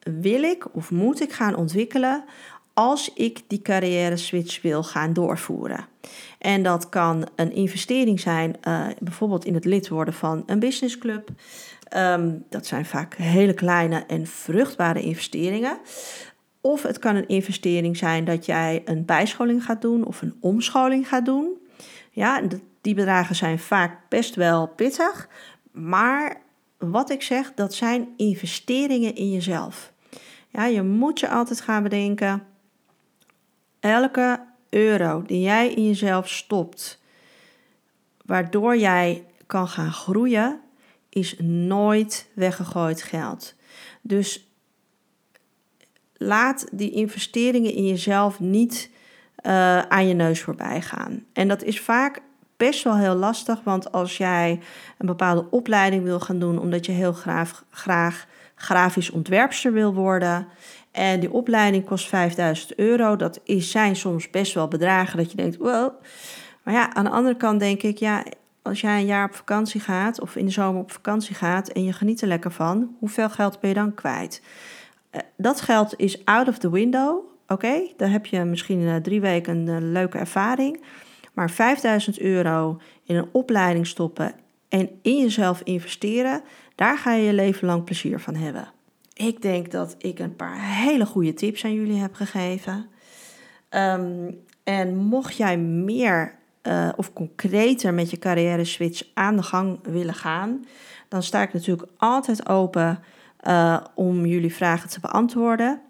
wil 0.00 0.42
ik 0.42 0.74
of 0.74 0.90
moet 0.90 1.20
ik 1.20 1.32
gaan 1.32 1.56
ontwikkelen 1.56 2.24
als 2.74 3.12
ik 3.14 3.42
die 3.46 3.62
carrière 3.62 4.16
switch 4.16 4.62
wil 4.62 4.82
gaan 4.82 5.12
doorvoeren. 5.12 5.86
En 6.38 6.62
dat 6.62 6.88
kan 6.88 7.28
een 7.36 7.52
investering 7.52 8.20
zijn, 8.20 8.56
uh, 8.68 8.86
bijvoorbeeld 9.00 9.44
in 9.44 9.54
het 9.54 9.64
lid 9.64 9.88
worden 9.88 10.14
van 10.14 10.42
een 10.46 10.58
businessclub. 10.58 11.28
Um, 11.96 12.44
dat 12.48 12.66
zijn 12.66 12.86
vaak 12.86 13.14
hele 13.14 13.54
kleine 13.54 14.04
en 14.06 14.26
vruchtbare 14.26 15.00
investeringen. 15.00 15.78
Of 16.60 16.82
het 16.82 16.98
kan 16.98 17.16
een 17.16 17.28
investering 17.28 17.96
zijn 17.96 18.24
dat 18.24 18.46
jij 18.46 18.82
een 18.84 19.04
bijscholing 19.04 19.64
gaat 19.64 19.82
doen 19.82 20.04
of 20.04 20.22
een 20.22 20.36
omscholing 20.40 21.08
gaat 21.08 21.24
doen. 21.24 21.65
Ja, 22.16 22.42
die 22.80 22.94
bedragen 22.94 23.36
zijn 23.36 23.58
vaak 23.58 24.08
best 24.08 24.34
wel 24.34 24.66
pittig. 24.66 25.28
Maar 25.70 26.40
wat 26.78 27.10
ik 27.10 27.22
zeg, 27.22 27.54
dat 27.54 27.74
zijn 27.74 28.08
investeringen 28.16 29.14
in 29.14 29.30
jezelf. 29.30 29.92
Ja, 30.48 30.64
je 30.64 30.82
moet 30.82 31.20
je 31.20 31.28
altijd 31.28 31.60
gaan 31.60 31.82
bedenken 31.82 32.46
elke 33.80 34.40
euro 34.68 35.22
die 35.26 35.40
jij 35.40 35.72
in 35.72 35.86
jezelf 35.86 36.28
stopt, 36.28 37.00
waardoor 38.24 38.76
jij 38.76 39.24
kan 39.46 39.68
gaan 39.68 39.92
groeien, 39.92 40.60
is 41.08 41.36
nooit 41.38 42.28
weggegooid 42.34 43.02
geld. 43.02 43.54
Dus 44.00 44.50
laat 46.14 46.66
die 46.72 46.90
investeringen 46.90 47.72
in 47.72 47.86
jezelf 47.86 48.40
niet 48.40 48.90
uh, 49.46 49.78
aan 49.78 50.08
je 50.08 50.14
neus 50.14 50.42
voorbij 50.42 50.80
gaan. 50.80 51.24
En 51.32 51.48
dat 51.48 51.62
is 51.62 51.80
vaak 51.80 52.20
best 52.56 52.84
wel 52.84 52.96
heel 52.96 53.14
lastig, 53.14 53.60
want 53.64 53.92
als 53.92 54.16
jij 54.16 54.60
een 54.98 55.06
bepaalde 55.06 55.46
opleiding 55.50 56.02
wil 56.02 56.20
gaan 56.20 56.38
doen, 56.38 56.58
omdat 56.58 56.86
je 56.86 56.92
heel 56.92 57.12
graag, 57.12 57.64
graag 57.70 58.26
grafisch 58.54 59.10
ontwerpster 59.10 59.72
wil 59.72 59.94
worden, 59.94 60.46
en 60.96 61.20
die 61.20 61.32
opleiding 61.32 61.84
kost 61.84 62.08
5000 62.08 62.74
euro. 62.74 63.16
Dat 63.16 63.40
is, 63.44 63.70
zijn 63.70 63.96
soms 63.96 64.30
best 64.30 64.54
wel 64.54 64.68
bedragen 64.68 65.16
dat 65.16 65.30
je 65.30 65.36
denkt, 65.36 65.56
wow. 65.56 65.92
Maar 66.62 66.74
ja, 66.74 66.94
aan 66.94 67.04
de 67.04 67.10
andere 67.10 67.36
kant 67.36 67.60
denk 67.60 67.82
ik, 67.82 67.98
ja, 67.98 68.24
als 68.62 68.80
jij 68.80 68.98
een 68.98 69.06
jaar 69.06 69.28
op 69.28 69.34
vakantie 69.34 69.80
gaat 69.80 70.20
of 70.20 70.36
in 70.36 70.44
de 70.44 70.50
zomer 70.50 70.80
op 70.80 70.92
vakantie 70.92 71.34
gaat 71.34 71.68
en 71.68 71.84
je 71.84 71.92
geniet 71.92 72.20
er 72.20 72.28
lekker 72.28 72.52
van, 72.52 72.96
hoeveel 72.98 73.30
geld 73.30 73.60
ben 73.60 73.68
je 73.68 73.76
dan 73.76 73.94
kwijt? 73.94 74.42
Uh, 75.12 75.20
dat 75.36 75.60
geld 75.60 75.94
is 75.96 76.24
out 76.24 76.48
of 76.48 76.58
the 76.58 76.70
window. 76.70 77.35
Oké, 77.48 77.82
dan 77.96 78.08
heb 78.08 78.26
je 78.26 78.44
misschien 78.44 78.80
uh, 78.80 78.96
drie 78.96 79.20
weken 79.20 79.66
een 79.66 79.92
leuke 79.92 80.18
ervaring. 80.18 80.82
Maar 81.34 81.50
5000 81.50 82.20
euro 82.20 82.80
in 83.04 83.16
een 83.16 83.28
opleiding 83.32 83.86
stoppen 83.86 84.34
en 84.68 84.90
in 85.02 85.16
jezelf 85.16 85.60
investeren, 85.60 86.42
daar 86.74 86.98
ga 86.98 87.12
je 87.12 87.24
je 87.24 87.32
leven 87.32 87.66
lang 87.66 87.84
plezier 87.84 88.20
van 88.20 88.34
hebben. 88.34 88.68
Ik 89.12 89.42
denk 89.42 89.70
dat 89.70 89.94
ik 89.98 90.18
een 90.18 90.36
paar 90.36 90.60
hele 90.60 91.06
goede 91.06 91.34
tips 91.34 91.64
aan 91.64 91.74
jullie 91.74 92.00
heb 92.00 92.14
gegeven. 92.14 92.88
Um, 93.70 94.38
en 94.64 94.96
mocht 94.96 95.36
jij 95.36 95.58
meer 95.58 96.34
uh, 96.62 96.88
of 96.96 97.12
concreter 97.12 97.94
met 97.94 98.10
je 98.10 98.18
carrière 98.18 98.64
switch 98.64 99.02
aan 99.14 99.36
de 99.36 99.42
gang 99.42 99.78
willen 99.82 100.14
gaan, 100.14 100.64
dan 101.08 101.22
sta 101.22 101.42
ik 101.42 101.52
natuurlijk 101.52 101.88
altijd 101.96 102.48
open 102.48 102.98
om 103.94 104.26
jullie 104.26 104.54
vragen 104.54 104.88
te 104.88 105.00
beantwoorden. 105.00 105.80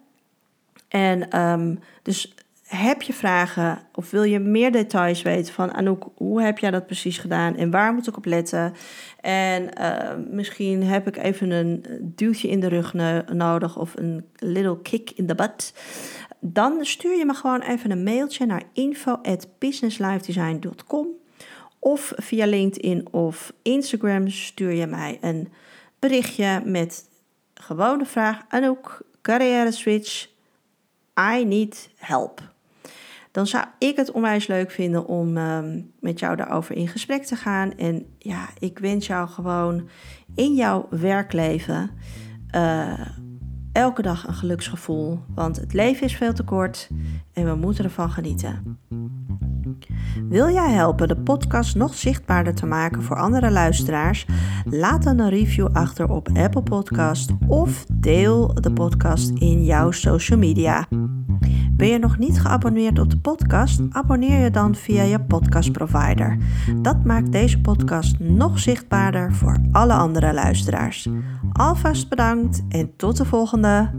En 0.89 1.41
um, 1.41 1.79
dus 2.03 2.35
heb 2.67 3.03
je 3.03 3.13
vragen 3.13 3.79
of 3.95 4.11
wil 4.11 4.23
je 4.23 4.39
meer 4.39 4.73
details 4.73 5.23
weten 5.23 5.55
van 5.55 5.73
Anouk, 5.73 6.09
hoe 6.15 6.43
heb 6.43 6.59
jij 6.59 6.71
dat 6.71 6.87
precies 6.87 7.19
gedaan 7.19 7.57
en 7.57 7.71
waar 7.71 7.93
moet 7.93 8.07
ik 8.07 8.17
op 8.17 8.25
letten? 8.25 8.73
En 9.21 9.71
uh, 9.81 10.11
misschien 10.31 10.83
heb 10.83 11.07
ik 11.07 11.17
even 11.17 11.51
een 11.51 11.85
duwtje 12.03 12.49
in 12.49 12.61
de 12.61 12.69
rug 12.69 12.95
nodig 13.33 13.79
of 13.79 13.97
een 13.97 14.25
little 14.37 14.83
kick 14.83 15.11
in 15.11 15.27
the 15.27 15.35
butt. 15.35 15.75
Dan 16.41 16.85
stuur 16.85 17.19
je 17.19 17.25
me 17.25 17.35
gewoon 17.35 17.61
even 17.61 17.91
een 17.91 18.03
mailtje 18.03 18.47
naar 18.47 18.63
info@businesslifedesign.com 18.73 21.07
of 21.79 22.13
via 22.17 22.47
LinkedIn 22.47 23.07
of 23.11 23.53
Instagram 23.63 24.29
stuur 24.29 24.73
je 24.73 24.87
mij 24.87 25.19
een 25.21 25.49
berichtje 25.99 26.63
met 26.65 27.09
gewone 27.55 28.07
vraag 28.07 28.41
Anouk, 28.49 29.03
carrière 29.23 29.73
switch, 29.73 30.35
I 31.19 31.45
need 31.45 31.91
help 31.97 32.55
dan 33.37 33.47
zou 33.47 33.65
ik 33.79 33.97
het 33.97 34.11
onwijs 34.11 34.47
leuk 34.47 34.71
vinden 34.71 35.07
om 35.07 35.37
ehm, 35.37 35.81
met 36.01 36.19
jou 36.19 36.37
daarover 36.37 36.77
in 36.77 36.89
gesprek 36.89 37.25
te 37.25 37.37
gaan. 37.37 37.75
En 37.75 38.07
ja, 38.19 38.49
ik 38.59 38.79
wens 38.79 39.07
jou 39.07 39.29
gewoon 39.29 39.89
in 40.35 40.55
jouw 40.55 40.87
werkleven 40.91 41.91
uh, 42.55 43.07
elke 43.73 44.03
dag 44.03 44.27
een 44.27 44.35
geluksgevoel. 44.35 45.21
Want 45.35 45.57
het 45.57 45.73
leven 45.73 46.07
is 46.07 46.17
veel 46.17 46.33
te 46.33 46.43
kort 46.43 46.89
en 47.33 47.45
we 47.45 47.55
moeten 47.55 47.85
ervan 47.85 48.11
genieten. 48.11 48.79
Wil 50.29 50.51
jij 50.51 50.73
helpen 50.73 51.09
de 51.09 51.17
podcast 51.17 51.77
nog 51.77 51.95
zichtbaarder 51.95 52.55
te 52.55 52.67
maken 52.67 53.03
voor 53.03 53.17
andere 53.17 53.51
luisteraars? 53.51 54.27
Laat 54.65 55.03
dan 55.03 55.19
een 55.19 55.29
review 55.29 55.69
achter 55.73 56.11
op 56.11 56.29
Apple 56.35 56.63
Podcast 56.63 57.31
of 57.47 57.85
deel 57.93 58.55
de 58.55 58.73
podcast 58.73 59.31
in 59.35 59.65
jouw 59.65 59.91
social 59.91 60.39
media. 60.39 60.87
Ben 61.77 61.89
je 61.89 61.99
nog 61.99 62.19
niet 62.19 62.41
geabonneerd 62.41 62.99
op 62.99 63.11
de 63.11 63.19
podcast? 63.19 63.81
Abonneer 63.91 64.41
je 64.41 64.51
dan 64.51 64.75
via 64.75 65.03
je 65.03 65.21
podcastprovider. 65.21 66.37
Dat 66.83 67.05
maakt 67.05 67.33
deze 67.33 67.61
podcast 67.61 68.19
nog 68.19 68.59
zichtbaarder 68.59 69.33
voor 69.33 69.59
alle 69.73 69.93
andere 69.93 70.35
luisteraars. 70.35 71.09
Alvast 71.53 72.09
bedankt 72.09 72.65
en 72.69 72.97
tot 72.97 73.17
de 73.17 73.25
volgende. 73.25 73.91